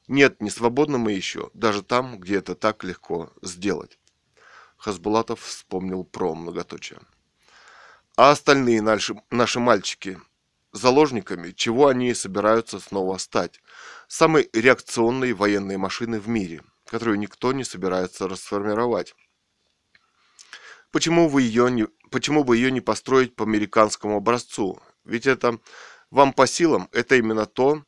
[0.06, 3.98] Нет, не свободны мы еще, даже там, где это так легко сделать.
[4.76, 7.00] Хасбулатов вспомнил про многоточие.
[8.16, 10.20] А остальные наши, наши мальчики
[10.72, 13.60] заложниками, чего они собираются снова стать.
[14.08, 19.14] Самой реакционной военной машины в мире, которую никто не собирается расформировать.
[20.90, 24.80] Почему, вы ее не, почему бы ее не построить по американскому образцу?
[25.04, 25.58] Ведь это
[26.10, 27.84] вам по силам, это именно то,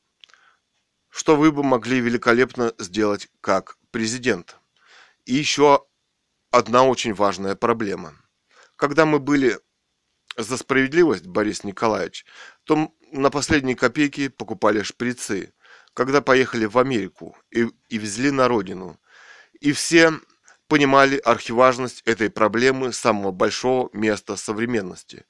[1.11, 4.57] что вы бы могли великолепно сделать как президент.
[5.27, 5.87] И еще
[6.51, 8.15] одна очень важная проблема.
[8.77, 9.61] Когда мы были
[10.37, 12.25] за справедливость, Борис Николаевич,
[12.65, 15.53] то на последние копейки покупали шприцы,
[15.95, 18.99] когда поехали в Америку и, и везли на родину.
[19.61, 20.13] И все
[20.67, 25.25] понимали архиважность этой проблемы самого большого места современности.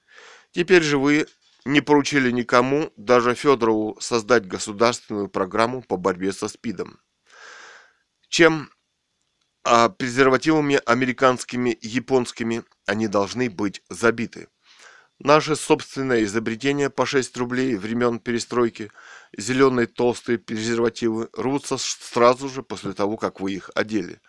[0.53, 1.27] Теперь же вы
[1.65, 7.01] не поручили никому, даже Федорову, создать государственную программу по борьбе со СПИДом.
[8.29, 8.71] Чем
[9.67, 14.49] а презервативами американскими, японскими они должны быть забиты.
[15.21, 18.91] Наше собственное изобретение по 6 рублей времен перестройки,
[19.37, 24.21] зеленые толстые презервативы, рвутся сразу же после того, как вы их одели.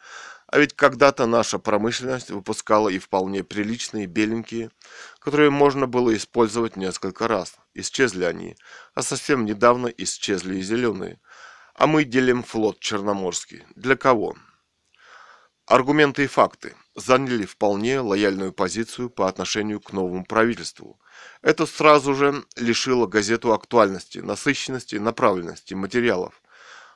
[0.47, 4.69] А ведь когда-то наша промышленность выпускала и вполне приличные беленькие,
[5.19, 7.55] которые можно было использовать несколько раз.
[7.73, 8.55] Исчезли они,
[8.93, 11.19] а совсем недавно исчезли и зеленые.
[11.73, 13.63] А мы делим флот Черноморский.
[13.75, 14.35] Для кого?
[15.67, 20.99] Аргументы и факты заняли вполне лояльную позицию по отношению к новому правительству.
[21.41, 26.39] Это сразу же лишило газету актуальности, насыщенности, направленности материалов.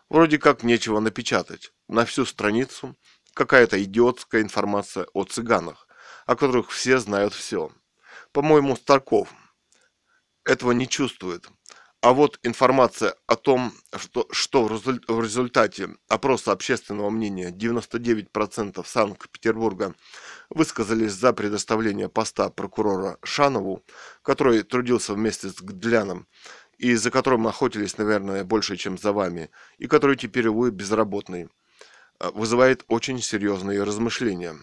[0.07, 1.73] Вроде как нечего напечатать.
[1.87, 2.95] На всю страницу
[3.33, 5.87] какая-то идиотская информация о цыганах,
[6.27, 7.71] о которых все знают все.
[8.33, 9.33] По-моему, Старков
[10.45, 11.49] этого не чувствует.
[12.01, 19.93] А вот информация о том, что, что в результате опроса общественного мнения 99% Санкт-Петербурга
[20.49, 23.83] высказались за предоставление поста прокурора Шанову,
[24.21, 26.25] который трудился вместе с Гдляном,
[26.77, 31.49] и за которым охотились, наверное, больше, чем за вами, и который теперь, увы, безработный,
[32.21, 34.55] э, вызывает очень серьезные размышления.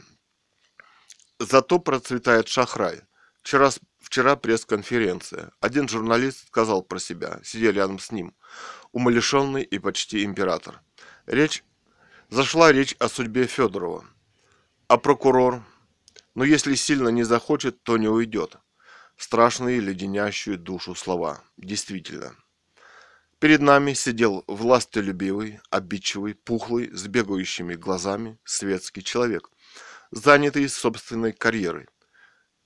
[1.39, 3.03] Зато процветает шахрай.
[3.43, 3.71] Вчера
[4.17, 5.53] Вчера пресс-конференция.
[5.61, 8.35] Один журналист сказал про себя, сидя рядом с ним,
[8.93, 10.81] умалишенный и почти император.
[11.27, 11.63] Речь
[12.31, 14.07] зашла речь о судьбе Федорова.
[14.89, 15.63] А прокурор?
[16.35, 18.57] Но если сильно не захочет, то не уйдет.
[19.19, 21.43] Страшные, леденящие душу слова.
[21.59, 22.35] Действительно.
[23.39, 29.51] Перед нами сидел властолюбивый, обидчивый, пухлый, с бегающими глазами светский человек,
[30.11, 31.87] занятый собственной карьерой.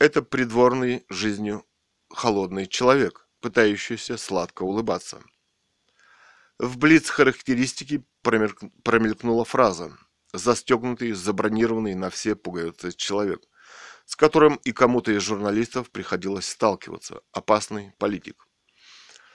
[0.01, 1.67] Это придворный жизнью
[2.09, 5.23] холодный человек, пытающийся сладко улыбаться.
[6.59, 9.99] В блиц-характеристике промелькнула фраза
[10.33, 13.43] «застегнутый, забронированный на все пуговицы человек»,
[14.07, 18.49] с которым и кому-то из журналистов приходилось сталкиваться, опасный политик.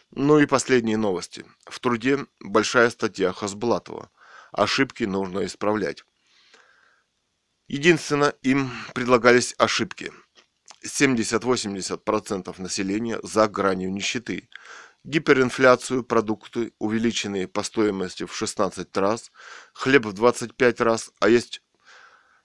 [0.10, 1.46] Ну и последние новости.
[1.66, 4.10] В труде большая статья Хасбулатова.
[4.52, 6.04] Ошибки нужно исправлять.
[7.68, 10.12] Единственно, им предлагались ошибки.
[10.86, 14.50] 70-80% населения за гранью нищеты.
[15.04, 19.32] Гиперинфляцию, продукты, увеличенные по стоимости в 16 раз,
[19.74, 21.62] хлеб в 25 раз, а есть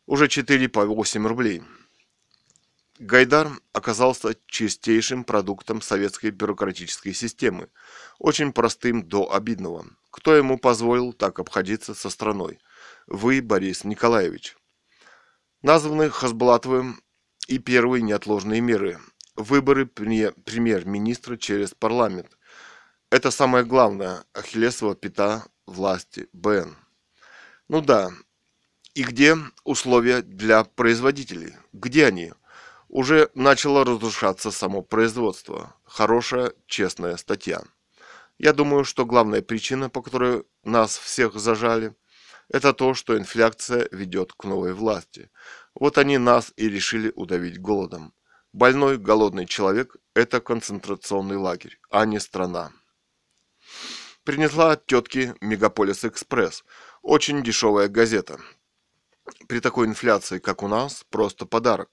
[0.06, 1.62] уже 4 по 8 рублей.
[2.98, 7.70] Гайдар оказался чистейшим продуктом советской бюрократической системы,
[8.18, 9.86] очень простым до обидного.
[10.10, 12.58] Кто ему позволил так обходиться со страной?
[13.06, 14.54] Вы, Борис Николаевич.
[15.62, 17.00] Названы Хасбулатовым
[17.50, 18.98] и первые неотложные меры.
[19.36, 22.38] Выборы премьер-министра через парламент.
[23.10, 26.76] Это самое главное, ахиллесова пята власти БН.
[27.68, 28.10] Ну да,
[28.94, 31.54] и где условия для производителей?
[31.72, 32.32] Где они?
[32.90, 35.74] уже начало разрушаться само производство.
[35.84, 37.62] Хорошая, честная статья.
[38.38, 41.94] Я думаю, что главная причина, по которой нас всех зажали,
[42.48, 45.30] это то, что инфляция ведет к новой власти.
[45.74, 48.12] Вот они нас и решили удавить голодом.
[48.52, 52.72] Больной, голодный человек– это концентрационный лагерь, а не страна.
[54.24, 56.64] Принесла тетки «Мегаполис Экспресс».
[57.02, 58.40] Очень дешевая газета.
[59.48, 61.90] При такой инфляции, как у нас, просто подарок.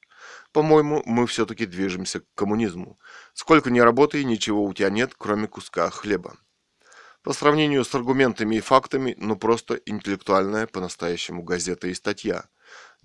[0.51, 2.99] По-моему, мы все-таки движемся к коммунизму.
[3.33, 6.37] Сколько ни работай, ничего у тебя нет, кроме куска хлеба.
[7.21, 12.45] По сравнению с аргументами и фактами, ну просто интеллектуальная по-настоящему газета и статья.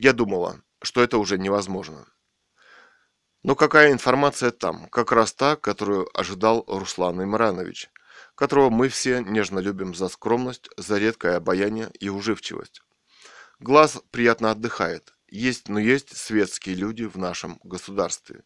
[0.03, 2.09] Я думала, что это уже невозможно.
[3.45, 4.89] Но какая информация там?
[4.89, 7.89] Как раз та, которую ожидал Руслан Имранович,
[8.35, 12.83] которого мы все нежно любим за скромность, за редкое обаяние и уживчивость.
[13.61, 18.43] Глаз приятно отдыхает, есть, но есть светские люди в нашем государстве.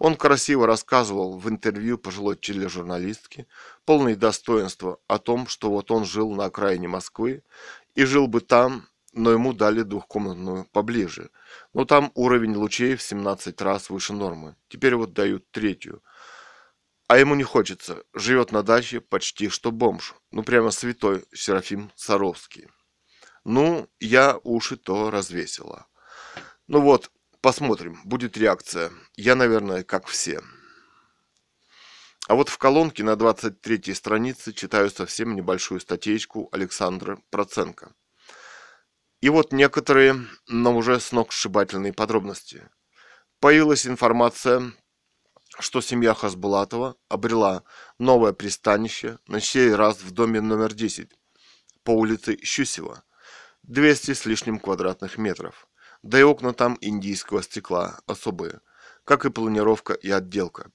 [0.00, 3.46] Он красиво рассказывал в интервью пожилой тележурналистке,
[3.84, 7.44] полной достоинства, о том, что вот он жил на окраине Москвы
[7.94, 11.30] и жил бы там, но ему дали двухкомнатную поближе.
[11.74, 14.56] Но там уровень лучей в 17 раз выше нормы.
[14.68, 16.02] Теперь вот дают третью.
[17.08, 18.04] А ему не хочется.
[18.14, 20.14] Живет на даче почти что бомж.
[20.30, 22.68] Ну прямо святой Серафим Саровский.
[23.44, 25.86] Ну, я уши то развесила.
[26.68, 28.92] Ну вот, посмотрим, будет реакция.
[29.16, 30.40] Я, наверное, как все.
[32.28, 37.92] А вот в колонке на 23 странице читаю совсем небольшую статейку Александра Проценко.
[39.20, 40.16] И вот некоторые,
[40.48, 42.68] но уже сногсшибательные подробности.
[43.38, 44.72] Появилась информация,
[45.58, 47.64] что семья Хасбулатова обрела
[47.98, 51.10] новое пристанище, на сей раз в доме номер 10
[51.82, 53.02] по улице Щусева,
[53.62, 55.66] 200 с лишним квадратных метров
[56.02, 58.60] да и окна там индийского стекла особые,
[59.04, 60.70] как и планировка и отделка.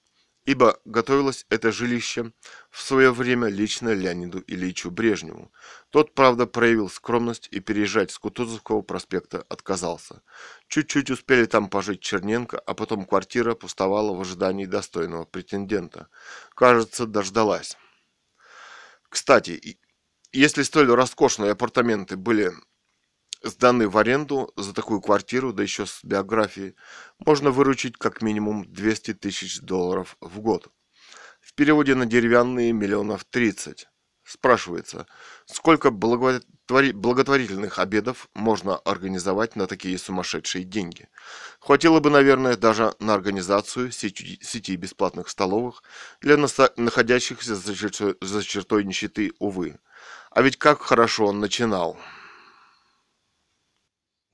[0.46, 2.32] Ибо готовилось это жилище
[2.70, 5.50] в свое время лично Леониду Ильичу Брежневу.
[5.90, 10.22] Тот, правда, проявил скромность и переезжать с Кутузовского проспекта отказался.
[10.68, 16.06] Чуть-чуть успели там пожить Черненко, а потом квартира пустовала в ожидании достойного претендента.
[16.54, 17.76] Кажется, дождалась.
[19.08, 19.80] Кстати,
[20.30, 22.52] если столь роскошные апартаменты были
[23.46, 26.74] сданный в аренду за такую квартиру, да еще с биографией,
[27.18, 30.68] можно выручить как минимум 200 тысяч долларов в год.
[31.40, 33.88] В переводе на деревянные миллионов 30.
[34.24, 35.06] Спрашивается,
[35.44, 36.90] сколько благотвори...
[36.90, 41.08] благотворительных обедов можно организовать на такие сумасшедшие деньги?
[41.60, 45.84] Хватило бы, наверное, даже на организацию сети, сети бесплатных столовых
[46.20, 49.78] для находящихся за чертой нищеты, увы.
[50.32, 51.96] А ведь как хорошо он начинал.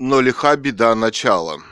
[0.05, 1.62] Но лиха беда начала.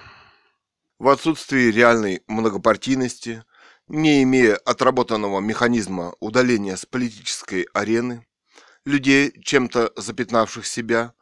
[1.01, 3.43] В отсутствии реальной многопартийности,
[3.89, 8.24] не имея отработанного механизма удаления с политической арены,
[8.85, 11.12] людей, чем-то запятнавших себя,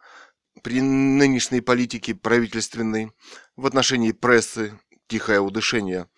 [0.62, 3.10] при нынешней политике правительственной,
[3.56, 6.10] в отношении прессы, тихое удышение,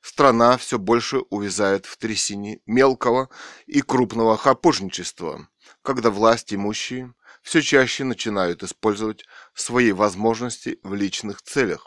[0.00, 3.30] страна все больше увязает в трясине мелкого
[3.66, 5.48] и крупного хапожничества,
[5.82, 7.12] когда власть имущие–
[7.46, 9.24] все чаще начинают использовать
[9.54, 11.86] свои возможности в личных целях,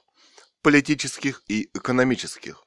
[0.62, 2.64] политических и экономических.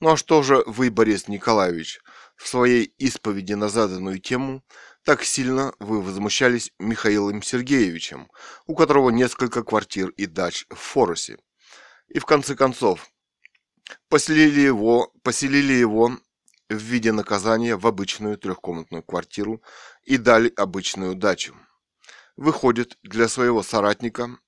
[0.00, 2.00] Ну а что же вы, Борис Николаевич,
[2.34, 4.64] в своей исповеди на заданную тему
[5.04, 8.28] так сильно вы возмущались Михаилом Сергеевичем,
[8.66, 11.38] у которого несколько квартир и дач в Форосе?
[12.08, 13.08] И в конце концов,
[14.08, 16.18] поселили его, поселили его
[16.68, 19.62] в виде наказания в обычную трехкомнатную квартиру
[20.02, 21.54] и дали обычную дачу.
[22.36, 24.38] Выходит, для своего соратника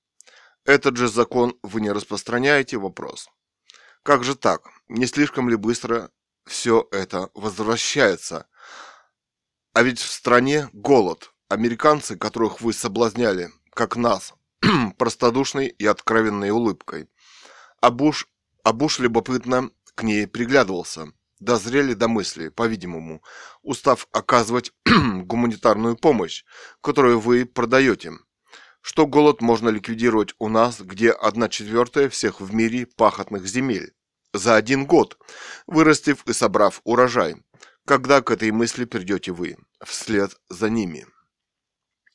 [0.63, 3.27] этот же закон вы не распространяете вопрос.
[4.03, 4.69] Как же так?
[4.87, 6.11] Не слишком ли быстро
[6.45, 8.47] все это возвращается?
[9.73, 11.33] А ведь в стране голод.
[11.47, 14.35] Американцы, которых вы соблазняли, как нас,
[14.97, 17.09] простодушной и откровенной улыбкой.
[17.81, 18.27] А Буш,
[18.63, 21.11] а Буш любопытно к ней приглядывался.
[21.39, 23.23] Дозрели до мысли, по-видимому,
[23.61, 26.43] устав оказывать гуманитарную помощь,
[26.81, 28.11] которую вы продаете.
[28.81, 33.93] Что голод можно ликвидировать у нас, где одна четвертая всех в мире пахотных земель.
[34.33, 35.17] За один год,
[35.65, 37.35] вырастив и собрав урожай.
[37.85, 41.07] Когда к этой мысли придете вы, вслед за ними.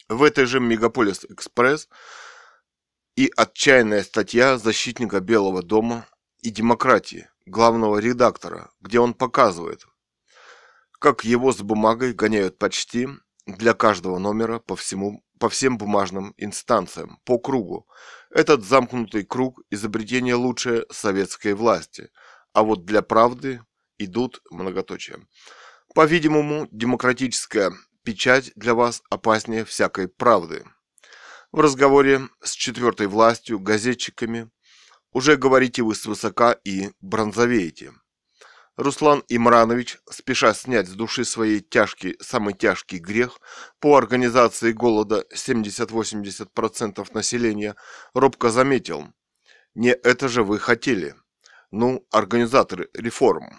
[0.09, 1.89] В этой же Мегаполис Экспресс
[3.17, 6.07] и отчаянная статья защитника Белого дома
[6.43, 9.87] и демократии, главного редактора, где он показывает,
[10.99, 13.09] как его с бумагой гоняют почти
[13.47, 17.87] для каждого номера по всему по всем бумажным инстанциям, по кругу.
[18.31, 22.11] Этот замкнутый круг– изобретение лучшее советской власти,
[22.53, 23.61] а вот для правды
[23.99, 25.19] идут многоточия.
[25.95, 27.73] По-видимому, демократическая
[28.05, 30.65] печать для вас опаснее всякой правды.
[31.53, 34.51] В разговоре с четвертой властью, газетчиками,
[35.15, 37.95] уже говорите вы свысока и бронзовеете.
[38.77, 43.41] Руслан Имранович, спеша снять с души своей тяжкий, самый тяжкий грех
[43.79, 47.77] по организации голода 70-80% населения,
[48.15, 49.13] робко заметил.
[49.77, 51.15] Не это же вы хотели.
[51.71, 53.57] Ну, организаторы реформ.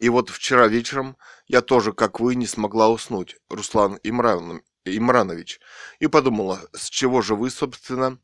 [0.00, 1.16] И вот вчера вечером
[1.46, 5.60] я тоже, как вы, не смогла уснуть, Руслан Имран, Имранович,
[6.00, 8.18] и подумала, с чего же вы, собственно,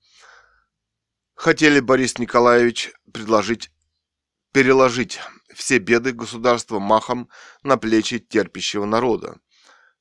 [1.41, 3.71] хотели, Борис Николаевич, предложить
[4.53, 5.21] переложить
[5.55, 7.31] все беды государства махом
[7.63, 9.39] на плечи терпящего народа.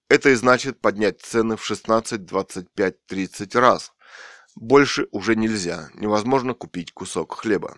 [0.10, 3.94] Это и значит поднять цены в 16, 25, 30 раз.
[4.56, 7.78] Больше уже нельзя, невозможно купить кусок хлеба.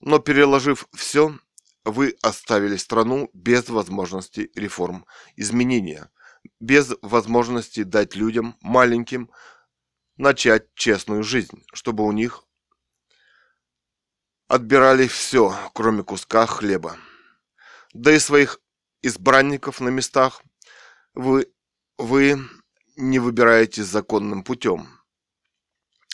[0.00, 1.38] Но переложив все,
[1.84, 5.04] вы оставили страну без возможности реформ,
[5.36, 6.10] изменения,
[6.60, 9.30] без возможности дать людям, маленьким,
[10.16, 12.44] начать честную жизнь, чтобы у них
[14.48, 16.96] отбирали все, кроме куска хлеба.
[17.94, 18.60] Да и своих
[19.02, 20.42] избранников на местах
[21.14, 21.52] вы,
[21.98, 22.38] вы
[22.96, 24.88] не выбираете законным путем.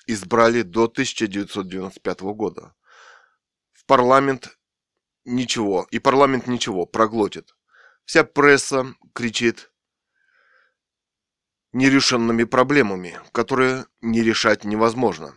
[0.07, 2.75] Избрали до 1995 года.
[3.73, 4.59] В парламент
[5.25, 7.55] ничего, и парламент ничего, проглотит.
[8.05, 9.71] Вся пресса кричит
[11.73, 15.35] нерешенными проблемами, которые не решать невозможно.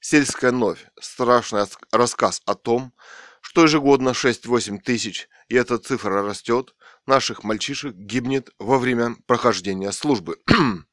[0.00, 0.86] Сельская новь.
[1.00, 2.92] Страшный рассказ о том,
[3.40, 6.74] что ежегодно 6-8 тысяч, и эта цифра растет,
[7.06, 10.38] наших мальчишек гибнет во время прохождения службы.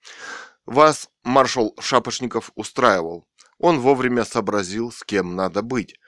[0.65, 3.27] Вас маршал Шапошников устраивал.
[3.57, 5.99] Он вовремя сообразил, с кем надо быть.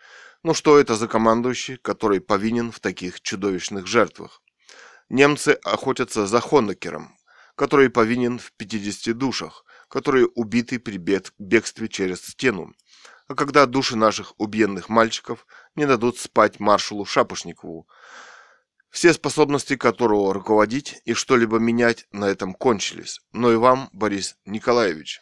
[0.44, 4.42] Ну что это за командующий, который повинен в таких чудовищных жертвах?
[5.10, 7.16] Немцы охотятся за Хонекером,
[7.56, 12.74] который повинен в 50 душах, которые убиты при бегстве через стену.
[13.28, 17.88] А когда души наших убиенных мальчиков не дадут спать маршалу Шапошникову,
[18.90, 23.20] все способности которого руководить и что-либо менять на этом кончились.
[23.34, 25.22] Но и вам, Борис Николаевич.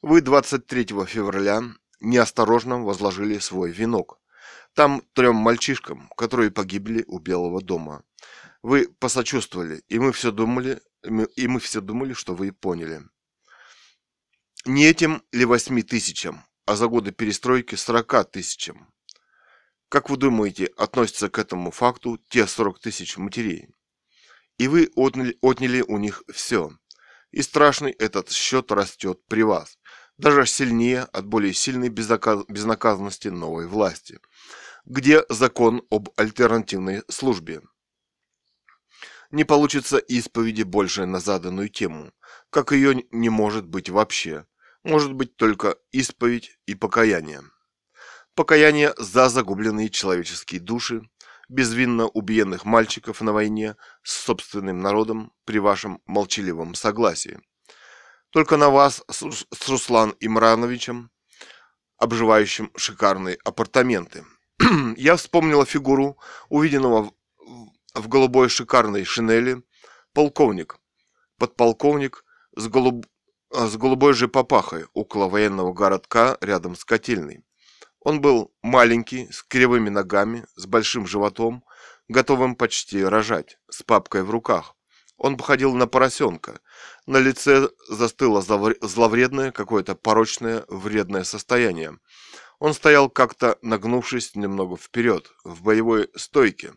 [0.00, 1.62] Вы 23 февраля
[2.00, 4.18] неосторожно возложили свой венок.
[4.74, 8.02] Там трем мальчишкам, которые погибли у Белого дома.
[8.62, 13.02] Вы посочувствовали, и мы все думали, и мы все думали, что вы поняли.
[14.64, 18.92] Не этим ли восьми тысячам, а за годы перестройки 40 тысячам?
[19.88, 23.68] Как вы думаете, относятся к этому факту те 40 тысяч матерей?
[24.58, 26.70] И вы отняли, отняли у них все.
[27.30, 29.78] И страшный этот счет растет при вас,
[30.18, 34.20] даже сильнее от более сильной безнаказанности новой власти–
[34.84, 37.62] где закон об альтернативной службе.
[39.32, 42.12] Не получится исповеди больше на заданную тему,
[42.50, 44.44] как ее не может быть вообще.
[44.84, 47.40] Может быть только исповедь и покаяние.
[48.34, 51.08] Покаяние за загубленные человеческие души,
[51.48, 57.40] безвинно убиенных мальчиков на войне с собственным народом при вашем молчаливом согласии.
[58.30, 61.10] Только на вас с Руслан Имрановичем,
[61.96, 64.24] обживающим шикарные апартаменты–
[64.96, 66.18] я вспомнила фигуру
[66.48, 67.12] увиденного
[67.94, 69.62] в голубой шикарной шинели
[70.12, 70.78] полковник,
[71.38, 72.24] подполковник
[72.56, 73.06] с, голуб...
[73.50, 77.44] с голубой же папахой около военного городка рядом с котельной.
[78.00, 81.64] Он был маленький, с кривыми ногами, с большим животом,
[82.08, 84.74] готовым почти рожать, с папкой в руках.
[85.16, 86.60] Он походил на поросенка.
[87.06, 91.98] На лице застыло зловредное, какое-то порочное, вредное состояние.
[92.58, 96.74] Он стоял как-то нагнувшись немного вперед, в боевой стойке,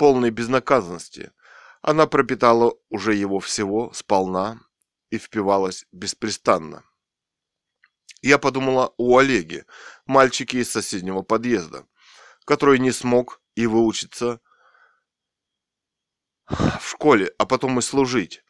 [0.00, 1.30] полной безнаказанности.
[1.82, 4.58] Она пропитала уже его всего сполна
[5.10, 6.84] и впивалась беспрестанно.
[8.22, 9.66] Я подумала о Олеге,
[10.06, 11.86] мальчике из соседнего подъезда,
[12.46, 14.40] который не смог и выучиться
[16.48, 18.42] в школе, а потом и служить.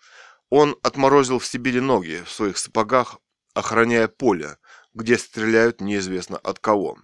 [0.51, 3.19] Он отморозил в Сибири ноги в своих сапогах,
[3.55, 4.59] охраняя поле,
[4.95, 6.97] где стреляют неизвестно от кого.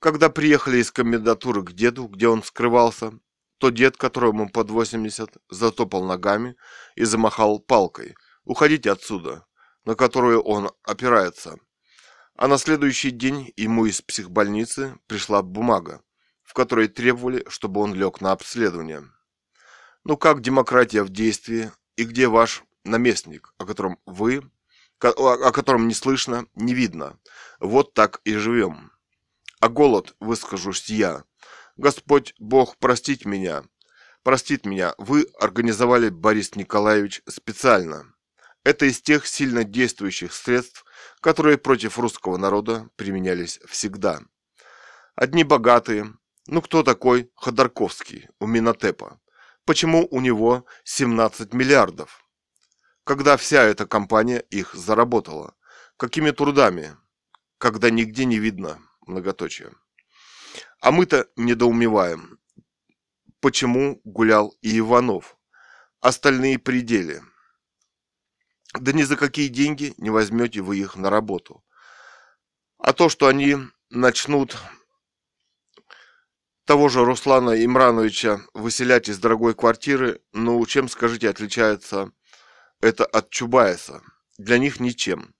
[0.00, 3.12] Когда приехали из комендатуры к деду, где он скрывался,
[3.64, 6.54] то дед, которому под 80, затопал ногами
[6.96, 8.14] и замахал палкой.
[8.44, 9.46] «Уходите отсюда!»
[9.86, 11.56] на которую он опирается.
[12.36, 16.02] А на следующий день ему из психбольницы пришла бумага,
[16.42, 19.02] в которой требовали, чтобы он лег на обследование.
[20.04, 24.42] Ну как демократия в действии и где ваш наместник, о котором вы,
[25.00, 27.18] о котором не слышно, не видно?
[27.60, 28.90] Вот так и живем.
[29.60, 31.24] А голод, выскажусь я.
[31.76, 33.64] Господь Бог, простить меня.
[34.22, 38.14] Простит меня, вы организовали, Борис Николаевич, специально.
[38.62, 40.84] Это из тех сильно действующих средств,
[41.20, 44.20] которые против русского народа применялись всегда.
[45.14, 46.14] Одни богатые,
[46.46, 49.20] ну кто такой Ходорковский у Минотепа?
[49.64, 52.24] почему у него 17 миллиардов.
[53.04, 55.54] Когда вся эта компания их заработала?
[55.96, 56.96] Какими трудами?
[57.58, 59.72] Когда нигде не видно многоточие.
[60.84, 62.38] А мы-то недоумеваем,
[63.40, 65.38] почему гулял и Иванов.
[66.00, 67.22] Остальные пределы.
[68.78, 71.64] Да ни за какие деньги не возьмете вы их на работу.
[72.76, 73.56] А то, что они
[73.88, 74.58] начнут
[76.66, 82.12] того же Руслана Имрановича выселять из дорогой квартиры, ну, чем, скажите, отличается
[82.82, 84.02] это от Чубайса?
[84.36, 85.34] Для них ничем.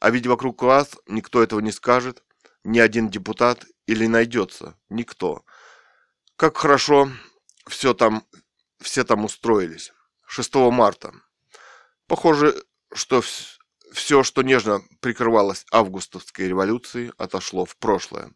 [0.00, 2.24] А ведь вокруг вас никто этого не скажет,
[2.64, 5.44] ни один депутат или найдется, никто.
[6.36, 7.10] Как хорошо
[7.68, 8.26] все там,
[8.80, 9.92] все там устроились.
[10.26, 11.12] 6 марта.
[12.06, 12.54] Похоже,
[12.92, 13.22] что
[13.92, 18.32] все, что нежно прикрывалось августовской революцией, отошло в прошлое.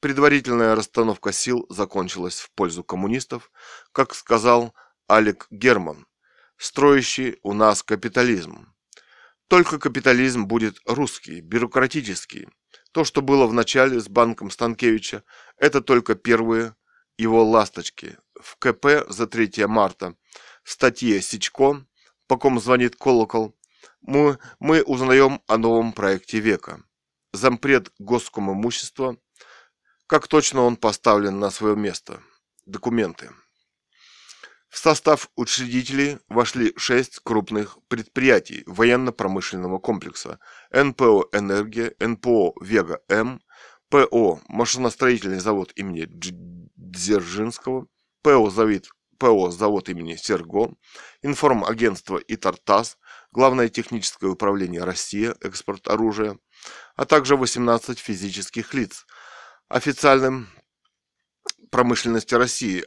[0.00, 3.50] Предварительная расстановка сил закончилась в пользу коммунистов,
[3.92, 4.74] как сказал
[5.06, 6.06] Алек Герман,
[6.56, 8.74] строящий у нас капитализм.
[9.48, 12.48] Только капитализм будет русский, бюрократический.
[12.92, 15.22] То, что было в начале с банком Станкевича,
[15.56, 16.74] это только первые
[17.18, 18.18] его ласточки.
[18.40, 20.14] В КП за 3 марта
[20.64, 21.84] статье Сичко
[22.26, 23.56] «По ком звонит колокол»
[24.00, 26.82] мы, мы узнаем о новом проекте века.
[27.32, 29.16] Зампред госкомимущества–
[30.10, 32.20] как точно он поставлен на свое место.
[32.66, 33.30] Документы.
[34.70, 40.38] В состав учредителей вошли шесть крупных предприятий военно-промышленного комплекса
[40.72, 43.42] НПО «Энергия», НПО «Вега-М»,
[43.88, 46.06] ПО «Машиностроительный завод имени
[46.76, 47.88] Дзержинского»,
[48.22, 48.88] ПО «Завод,
[49.18, 50.72] ПО «Завод имени Серго»,
[51.22, 52.96] информагентство «Итартас»,
[53.32, 56.36] Главное техническое управление «Россия», экспорт оружия,
[56.96, 59.06] а также 18 физических лиц–
[59.68, 60.48] официальным
[61.70, 62.84] промышленности России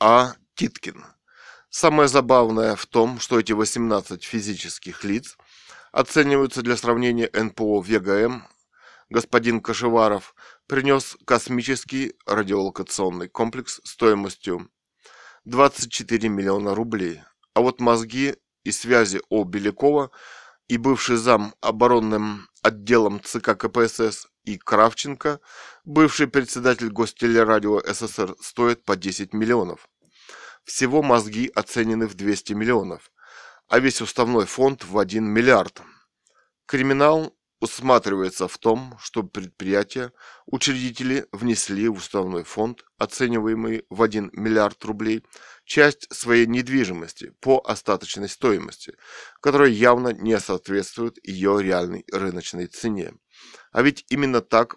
[0.00, 0.34] А.
[0.58, 1.04] Титкин.
[1.70, 5.38] Самое забавное в том, что эти 18 физических лиц
[5.92, 8.42] оцениваются для сравнения НПО ВГМ.
[9.08, 10.34] Господин Кашеваров
[10.66, 14.68] принес космический радиолокационный комплекс стоимостью
[15.44, 17.22] 24 миллиона рублей.
[17.54, 19.44] А вот мозги и связи О.
[19.44, 20.10] Белякова
[20.66, 25.38] и бывший зам оборонным отделом ЦК КПСС и Кравченко,
[25.84, 29.88] бывший председатель Гостелерадио СССР, стоит по 10 миллионов.
[30.68, 33.10] Всего мозги оценены в 200 миллионов,
[33.68, 35.80] а весь уставной фонд в 1 миллиард.
[36.66, 40.12] Криминал усматривается в том, что предприятия,
[40.44, 45.24] учредители внесли в уставной фонд, оцениваемый в 1 миллиард рублей,
[45.64, 48.94] часть своей недвижимости по остаточной стоимости,
[49.40, 53.14] которая явно не соответствует ее реальной рыночной цене.
[53.72, 54.76] А ведь именно так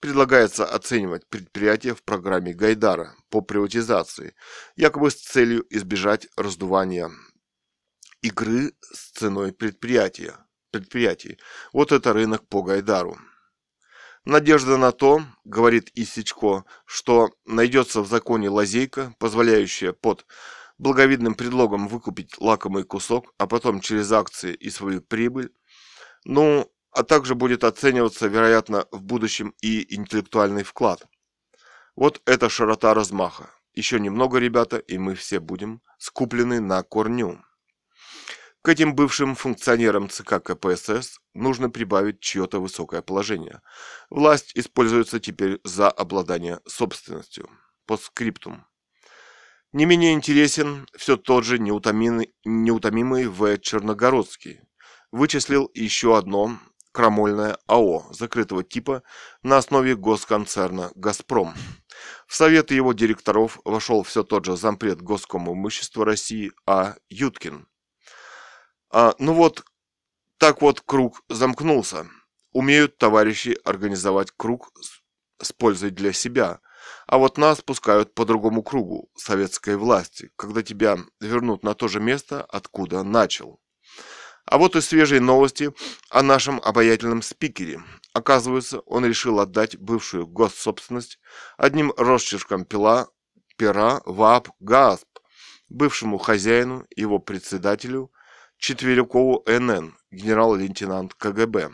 [0.00, 4.34] предлагается оценивать предприятия в программе Гайдара по приватизации,
[4.76, 7.10] якобы с целью избежать раздувания
[8.22, 10.36] игры с ценой предприятия
[10.70, 11.38] предприятий.
[11.72, 13.18] Вот это рынок по Гайдару.
[14.24, 20.26] Надежда на то, говорит Исичко, что найдется в законе лазейка, позволяющая под
[20.78, 25.52] благовидным предлогом выкупить лакомый кусок, а потом через акции и свою прибыль,
[26.24, 31.06] ну, а также будет оцениваться, вероятно, в будущем и интеллектуальный вклад.
[31.94, 33.50] Вот это широта размаха.
[33.74, 37.44] Еще немного, ребята, и мы все будем скуплены на корню.
[38.62, 43.60] К этим бывшим функционерам ЦК КПСС нужно прибавить чье-то высокое положение.
[44.08, 47.50] Власть используется теперь за обладание собственностью.
[47.84, 48.64] По скриптум.
[49.72, 53.58] Не менее интересен все тот же неутомимый, неутомимый В.
[53.58, 54.60] Черногородский.
[55.12, 56.58] Вычислил еще одно
[56.96, 59.02] крамольное АО закрытого типа
[59.42, 61.52] на основе госконцерна «Газпром».
[62.26, 66.94] В советы его директоров вошел все тот же зампред Госкому имущества России А.
[67.10, 67.68] Юткин.
[68.90, 69.66] А, ну вот,
[70.38, 72.06] так вот круг замкнулся.
[72.52, 75.02] Умеют товарищи организовать круг с,
[75.44, 76.60] с пользой для себя.
[77.06, 82.00] А вот нас пускают по другому кругу советской власти, когда тебя вернут на то же
[82.00, 83.60] место, откуда начал.
[84.46, 85.72] А вот и свежие новости
[86.08, 87.82] о нашем обаятельном спикере.
[88.12, 91.18] Оказывается, он решил отдать бывшую госсобственность
[91.56, 93.08] одним росчерком пила,
[93.56, 95.18] пера ВАП ГАСП,
[95.68, 98.12] бывшему хозяину, его председателю,
[98.58, 101.72] Четверякову НН, генерал-лейтенант КГБ.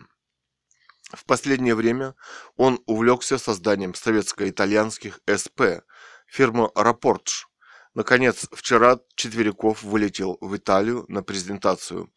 [1.12, 2.16] В последнее время
[2.56, 5.84] он увлекся созданием советско-итальянских СП,
[6.26, 7.48] фирмы «Рапортш».
[7.94, 12.10] Наконец, вчера Четверяков вылетел в Италию на презентацию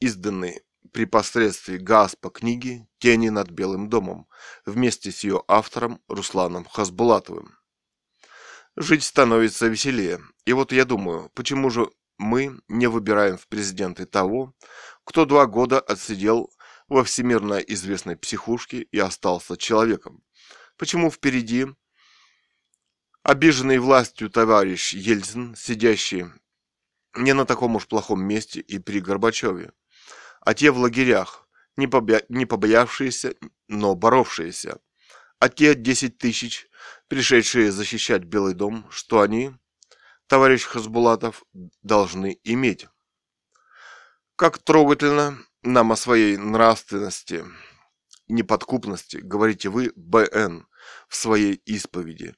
[0.00, 0.62] изданной
[0.92, 4.28] при посредстве ГАСПа книги «Тени над Белым домом»
[4.64, 7.56] вместе с ее автором Русланом Хасбулатовым.
[8.76, 10.20] Жить становится веселее.
[10.44, 14.54] И вот я думаю, почему же мы не выбираем в президенты того,
[15.04, 16.52] кто два года отсидел
[16.88, 20.22] во всемирно известной психушке и остался человеком?
[20.76, 21.66] Почему впереди
[23.22, 26.26] обиженный властью товарищ Ельцин, сидящий
[27.16, 29.72] не на таком уж плохом месте и при Горбачеве,
[30.40, 32.22] а те в лагерях, не, побя...
[32.28, 33.34] не побоявшиеся,
[33.68, 34.78] но боровшиеся,
[35.38, 36.68] а те 10 тысяч,
[37.08, 39.52] пришедшие защищать Белый дом, что они,
[40.26, 41.44] товарищ Хасбулатов,
[41.82, 42.86] должны иметь.
[44.36, 47.44] Как трогательно нам о своей нравственности,
[48.28, 50.66] неподкупности говорите вы, БН,
[51.08, 52.34] в своей исповеди.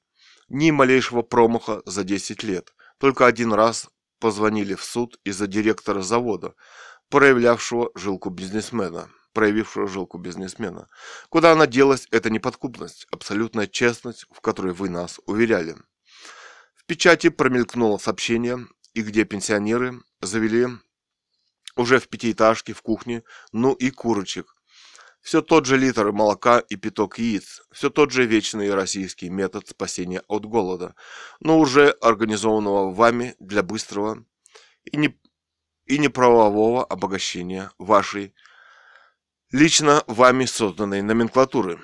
[0.48, 2.74] Ни малейшего промаха за 10 лет.
[2.98, 6.54] Только один раз позвонили в суд из-за директора завода,
[7.10, 10.88] проявлявшего жилку бизнесмена, проявившего жилку бизнесмена.
[11.28, 15.76] Куда она делась, это неподкупность, абсолютная честность, в которой вы нас уверяли.
[16.74, 20.66] В печати промелькнуло сообщение, и где пенсионеры завели
[21.76, 23.22] уже в пятиэтажке в кухне,
[23.52, 24.56] ну и курочек.
[25.20, 30.22] Все тот же литр молока и пяток яиц, все тот же вечный российский метод спасения
[30.28, 30.94] от голода,
[31.40, 34.24] но уже организованного вами для быстрого
[34.84, 35.20] и не
[35.90, 38.32] и неправового обогащения вашей
[39.50, 41.80] лично вами созданной номенклатуры.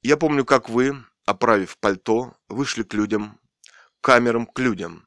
[0.00, 3.38] Я помню, как вы, оправив пальто, вышли к людям,
[4.00, 5.06] камерам к людям.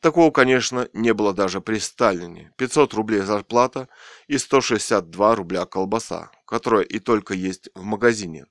[0.00, 2.52] Такого, конечно, не было даже при Сталине.
[2.58, 3.88] 500 рублей зарплата
[4.26, 8.44] и 162 рубля колбаса, которая и только есть в магазине.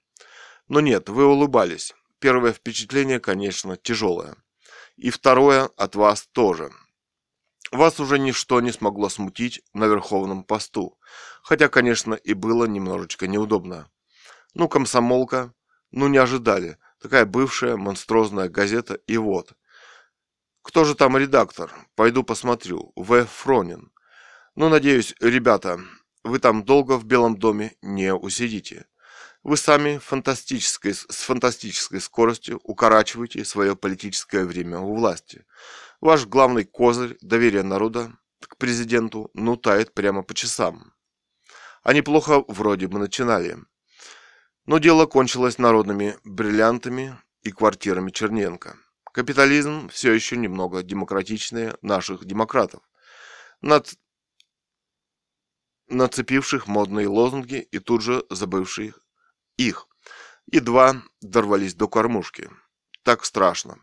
[0.67, 1.93] Но нет, вы улыбались.
[2.17, 4.37] Первое впечатление, конечно, тяжелое.
[4.95, 6.71] И второе от вас тоже–
[7.75, 10.97] вас уже ничто не смогло смутить на верховном посту,
[11.43, 13.89] хотя, конечно, и было немножечко неудобно.
[14.53, 15.53] Ну, комсомолка,
[15.91, 19.53] ну не ожидали, такая бывшая монструозная газета, и вот.
[20.61, 21.71] Кто же там редактор?
[21.95, 22.91] Пойду посмотрю.
[22.95, 23.25] В.
[23.25, 23.91] Фронин.
[24.55, 25.79] Ну, надеюсь, ребята,
[26.23, 28.87] вы там долго в Белом доме не усидите.
[29.43, 35.45] Вы сами фантастической, с фантастической скоростью укорачиваете свое политическое время у власти.
[36.01, 40.93] Ваш главный козырь доверия народа к президенту ну тает прямо по часам.
[41.83, 43.57] А неплохо вроде бы начинали.
[44.65, 48.77] Но дело кончилось народными бриллиантами и квартирами Черненко.
[49.13, 52.81] Капитализм все еще немного демократичнее наших демократов,
[53.61, 53.93] над...
[55.87, 58.99] нацепивших модные лозунги и тут же забывших
[59.57, 59.87] их.
[60.51, 62.49] Едва дорвались до кормушки.
[63.03, 63.77] Так страшно.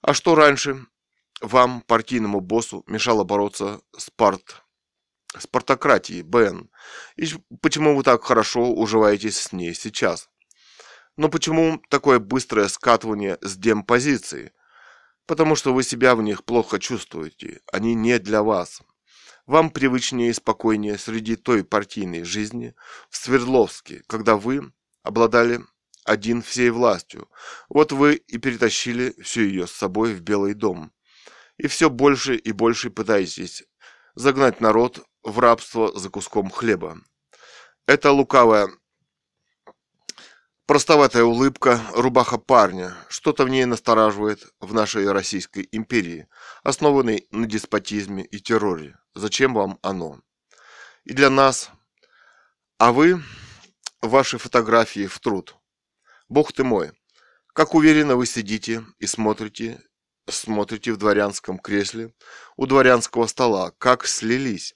[0.00, 0.86] А что раньше?
[1.42, 4.62] Вам, партийному боссу, мешало бороться с парт...
[5.36, 6.70] с партократией, Бен?
[7.16, 7.26] И
[7.60, 10.30] почему вы так хорошо уживаетесь с ней сейчас?
[11.16, 14.52] Но почему такое быстрое скатывание с демпозиции?
[15.26, 17.60] Потому что вы себя в них плохо чувствуете.
[17.72, 18.82] Они не для вас.
[19.46, 22.74] Вам привычнее и спокойнее среди той партийной жизни
[23.10, 25.60] в Свердловске, когда вы обладали
[26.04, 27.28] один всей властью.
[27.68, 30.92] Вот вы и перетащили всю ее с собой в Белый дом
[31.62, 33.62] и все больше и больше пытаетесь
[34.16, 36.98] загнать народ в рабство за куском хлеба.
[37.86, 38.68] Это лукавая
[40.66, 42.94] Простоватая улыбка, рубаха парня.
[43.08, 46.28] Что-то в ней настораживает в нашей Российской империи,
[46.64, 48.96] основанной на деспотизме и терроре.
[49.14, 50.20] Зачем вам оно?
[51.04, 51.70] И для нас.
[52.78, 53.22] А вы,
[54.00, 55.56] ваши фотографии в труд.
[56.28, 56.92] Бог ты мой,
[57.52, 59.80] как уверенно вы сидите и смотрите,
[60.28, 62.14] смотрите в дворянском кресле
[62.56, 64.74] у дворянского стола, как слились.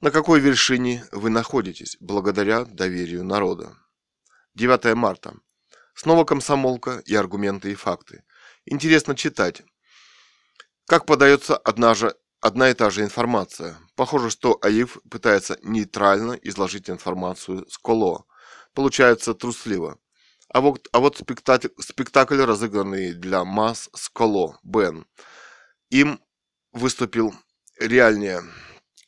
[0.00, 3.76] На какой вершине вы находитесь благодаря доверию народа?
[4.54, 5.34] 9 марта.
[5.94, 8.24] Снова комсомолка и аргументы и факты.
[8.66, 9.62] Интересно читать.
[10.86, 12.14] Как подается одна же
[12.44, 13.78] одна и та же информация.
[13.96, 18.26] Похоже, что АИФ пытается нейтрально изложить информацию с Коло.
[18.74, 19.98] Получается трусливо.
[20.54, 25.04] А вот, а вот спектакль, спектакль, разыгранный для масс с Коло, Бен.
[25.90, 26.20] Им
[26.72, 27.34] выступил
[27.78, 28.42] реальнее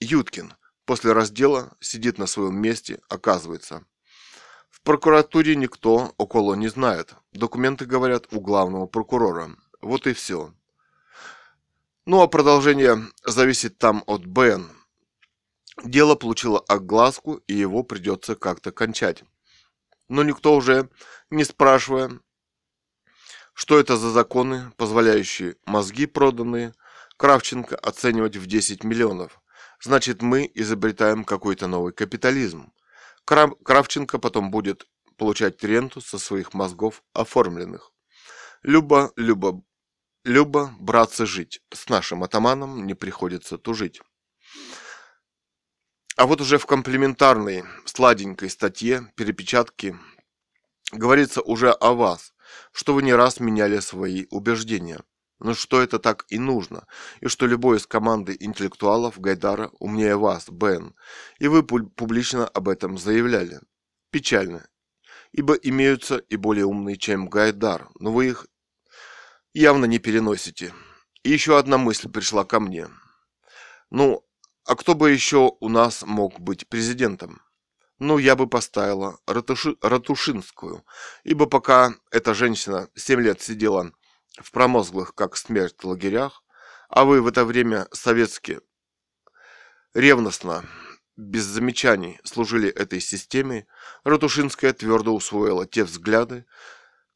[0.01, 0.53] Юткин.
[0.85, 3.87] После раздела сидит на своем месте, оказывается
[4.87, 7.17] прокуратуре никто около не знает.
[7.33, 9.51] Документы говорят у главного прокурора.
[9.83, 10.55] Вот и все.
[12.07, 14.71] Ну а продолжение зависит там от БН.
[15.85, 19.25] Дело получило огласку, и его придется как-то кончать.
[20.09, 20.89] Но никто уже
[21.31, 22.21] не спрашивая,
[23.55, 26.75] что это за законы, позволяющие мозги проданные,
[27.17, 29.41] Кравченко оценивать в 10 миллионов.
[29.81, 32.73] Значит, мы изобретаем какой-то новый капитализм.
[33.25, 37.93] Кравченко потом будет получать ренту со своих мозгов оформленных.
[38.63, 39.63] Люба, Люба,
[40.25, 41.63] Люба, братцы, жить.
[41.73, 44.03] С нашим атаманом не приходится тужить.
[46.17, 49.97] А вот уже в комплементарной сладенькой статье перепечатки
[50.93, 52.33] говорится уже о вас,
[52.73, 55.01] что вы не раз меняли свои убеждения–
[55.39, 56.87] но что это так и нужно,
[57.21, 60.95] и что любой из команды интеллектуалов Гайдара умнее вас, Бен,
[61.39, 63.61] и вы публично об этом заявляли.
[64.11, 64.67] Печально,
[65.33, 68.47] ибо имеются и более умные, чем Гайдар, но вы их
[69.53, 70.73] явно не переносите.
[71.23, 72.89] И еще одна мысль пришла ко мне.
[73.91, 74.26] Ну,
[74.67, 77.41] а кто бы еще у нас мог быть президентом?
[77.99, 80.85] Ну, я бы поставила Ратуши, Ратушинскую,
[81.25, 83.93] ибо пока эта женщина 7 лет сидела
[84.39, 86.43] в промозглых, как смерть, лагерях,
[86.89, 88.61] а вы в это время советские
[89.95, 90.65] ревностно,
[91.17, 93.67] без замечаний служили этой системе,
[94.05, 96.45] Ратушинская твердо усвоила те взгляды,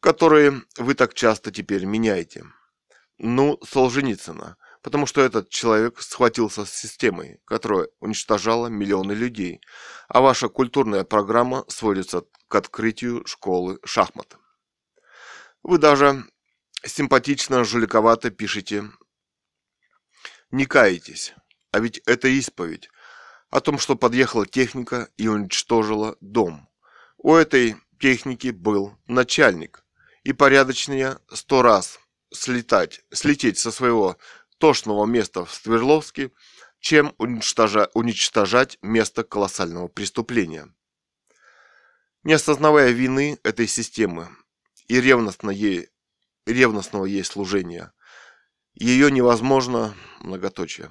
[0.01, 2.45] которые вы так часто теперь меняете.
[3.19, 9.61] Ну, Солженицына, потому что этот человек схватился с системой, которая уничтожала миллионы людей,
[10.09, 14.37] а ваша культурная программа сводится к открытию школы шахмат.
[15.63, 16.25] Вы даже
[16.85, 18.91] симпатично, жуликовато пишете.
[20.51, 21.35] Не каетесь,
[21.71, 22.89] а ведь это исповедь
[23.51, 26.69] о том, что подъехала техника и уничтожила дом.
[27.19, 29.85] У этой техники был начальник,
[30.25, 32.01] и порядочнее сто раз
[32.33, 34.17] слетать, слететь со своего
[34.61, 36.31] тошного места в Свердловске,
[36.79, 40.73] чем уничтожа, уничтожать место колоссального преступления.
[42.23, 44.29] Не осознавая вины этой системы
[44.87, 45.89] и ревностно ей
[46.47, 47.93] ревностного ей служения.
[48.75, 50.91] Ее невозможно, многоточие,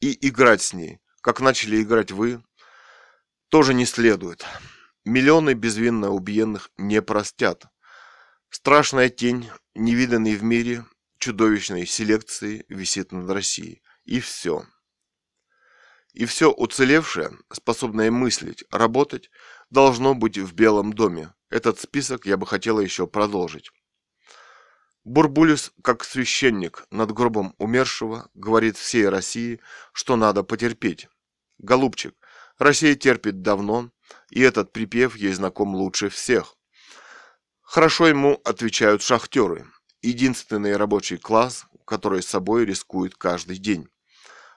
[0.00, 2.42] и играть с ней, как начали играть вы,
[3.48, 4.44] тоже не следует.
[5.04, 7.66] Миллионы безвинно убиенных не простят.
[8.50, 10.84] Страшная тень, невиданной в мире,
[11.22, 13.80] чудовищной селекции висит над Россией.
[14.04, 14.66] И все.
[16.12, 19.30] И все уцелевшее, способное мыслить, работать,
[19.70, 21.32] должно быть в Белом доме.
[21.48, 23.70] Этот список я бы хотела еще продолжить.
[25.04, 29.60] Бурбулис, как священник над гробом умершего, говорит всей России,
[29.92, 31.08] что надо потерпеть.
[31.58, 32.16] Голубчик,
[32.58, 33.92] Россия терпит давно,
[34.30, 36.56] и этот припев ей знаком лучше всех.
[37.60, 39.66] Хорошо ему отвечают шахтеры,
[40.02, 43.88] единственный рабочий класс, который собой рискует каждый день.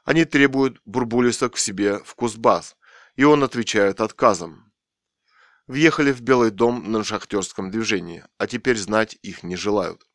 [0.04, 2.76] Они требуют Бурбулиса к себе в Кузбасс,
[3.16, 4.72] и он отвечает отказом.
[5.68, 10.08] Въехали в Белый дом на шахтерском движении, а теперь знать их не желают.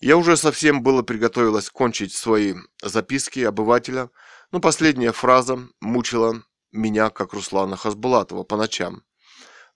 [0.00, 4.10] Я уже совсем было приготовилась кончить свои записки обывателя,
[4.52, 9.02] но последняя фраза мучила меня, как Руслана Хасбулатова, по ночам.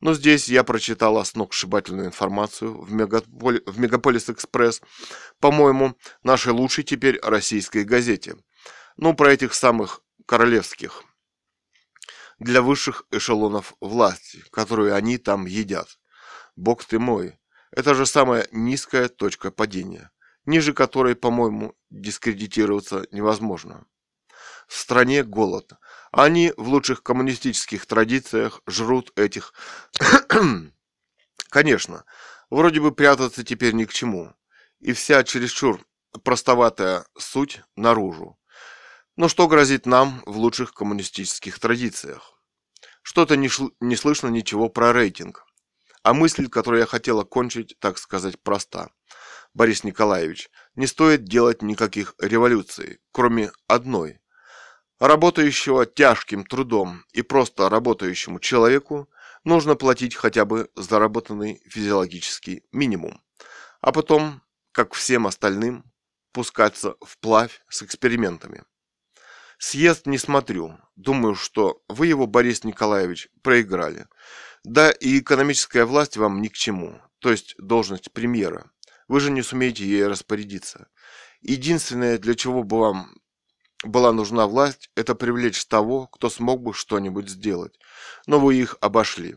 [0.02, 3.62] Но здесь я прочитала сногсшибательную информацию в, Мегаполи...
[3.66, 4.82] в Мегаполис Экспресс,
[5.38, 8.34] по-моему, нашей лучшей теперь российской газете.
[8.96, 11.04] Ну, про этих самых королевских,
[12.40, 16.00] для высших эшелонов власти, которые они там едят.
[16.56, 17.38] Бог ты мой,
[17.70, 20.10] это же самая низкая точка падения,
[20.46, 23.86] ниже которой, по-моему, дискредитироваться невозможно.
[24.66, 25.74] В стране голод.
[26.12, 29.54] Они в лучших коммунистических традициях жрут этих
[31.48, 32.04] Конечно,
[32.50, 34.34] вроде бы прятаться теперь ни к чему,
[34.78, 35.84] и вся чересчур
[36.22, 38.38] простоватая суть наружу.
[39.16, 42.38] Но что грозит нам в лучших коммунистических традициях?
[43.02, 45.46] Что-то не, шло, не слышно ничего про рейтинг.
[46.02, 48.90] А мысль, которую я хотел окончить, так сказать, проста.
[49.54, 54.21] Борис Николаевич, не стоит делать никаких революций, кроме одной.
[55.02, 59.10] Работающего тяжким трудом и просто работающему человеку
[59.42, 63.20] нужно платить хотя бы заработанный физиологический минимум,
[63.80, 65.82] а потом, как всем остальным,
[66.30, 68.62] пускаться вплавь с экспериментами.
[69.58, 70.78] Съезд не смотрю.
[70.94, 74.06] Думаю, что вы его, Борис Николаевич, проиграли.
[74.62, 78.70] Да и экономическая власть вам ни к чему, то есть должность премьера.
[79.08, 80.86] Вы же не сумеете ей распорядиться.
[81.40, 83.16] Единственное, для чего бы вам
[83.82, 87.78] была нужна власть, это привлечь того, кто смог бы что-нибудь сделать.
[88.26, 89.36] Но вы их обошли.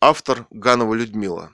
[0.00, 1.52] Автор Ганова Людмила.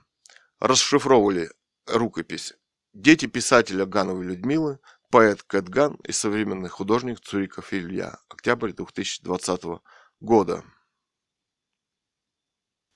[0.61, 1.51] Расшифровывали
[1.87, 2.55] рукопись.
[2.93, 4.79] Дети писателя Гановой Людмилы,
[5.11, 8.19] поэт Кэт Ган и современный художник Цуриков Илья.
[8.29, 9.83] Октябрь 2020
[10.21, 10.65] года.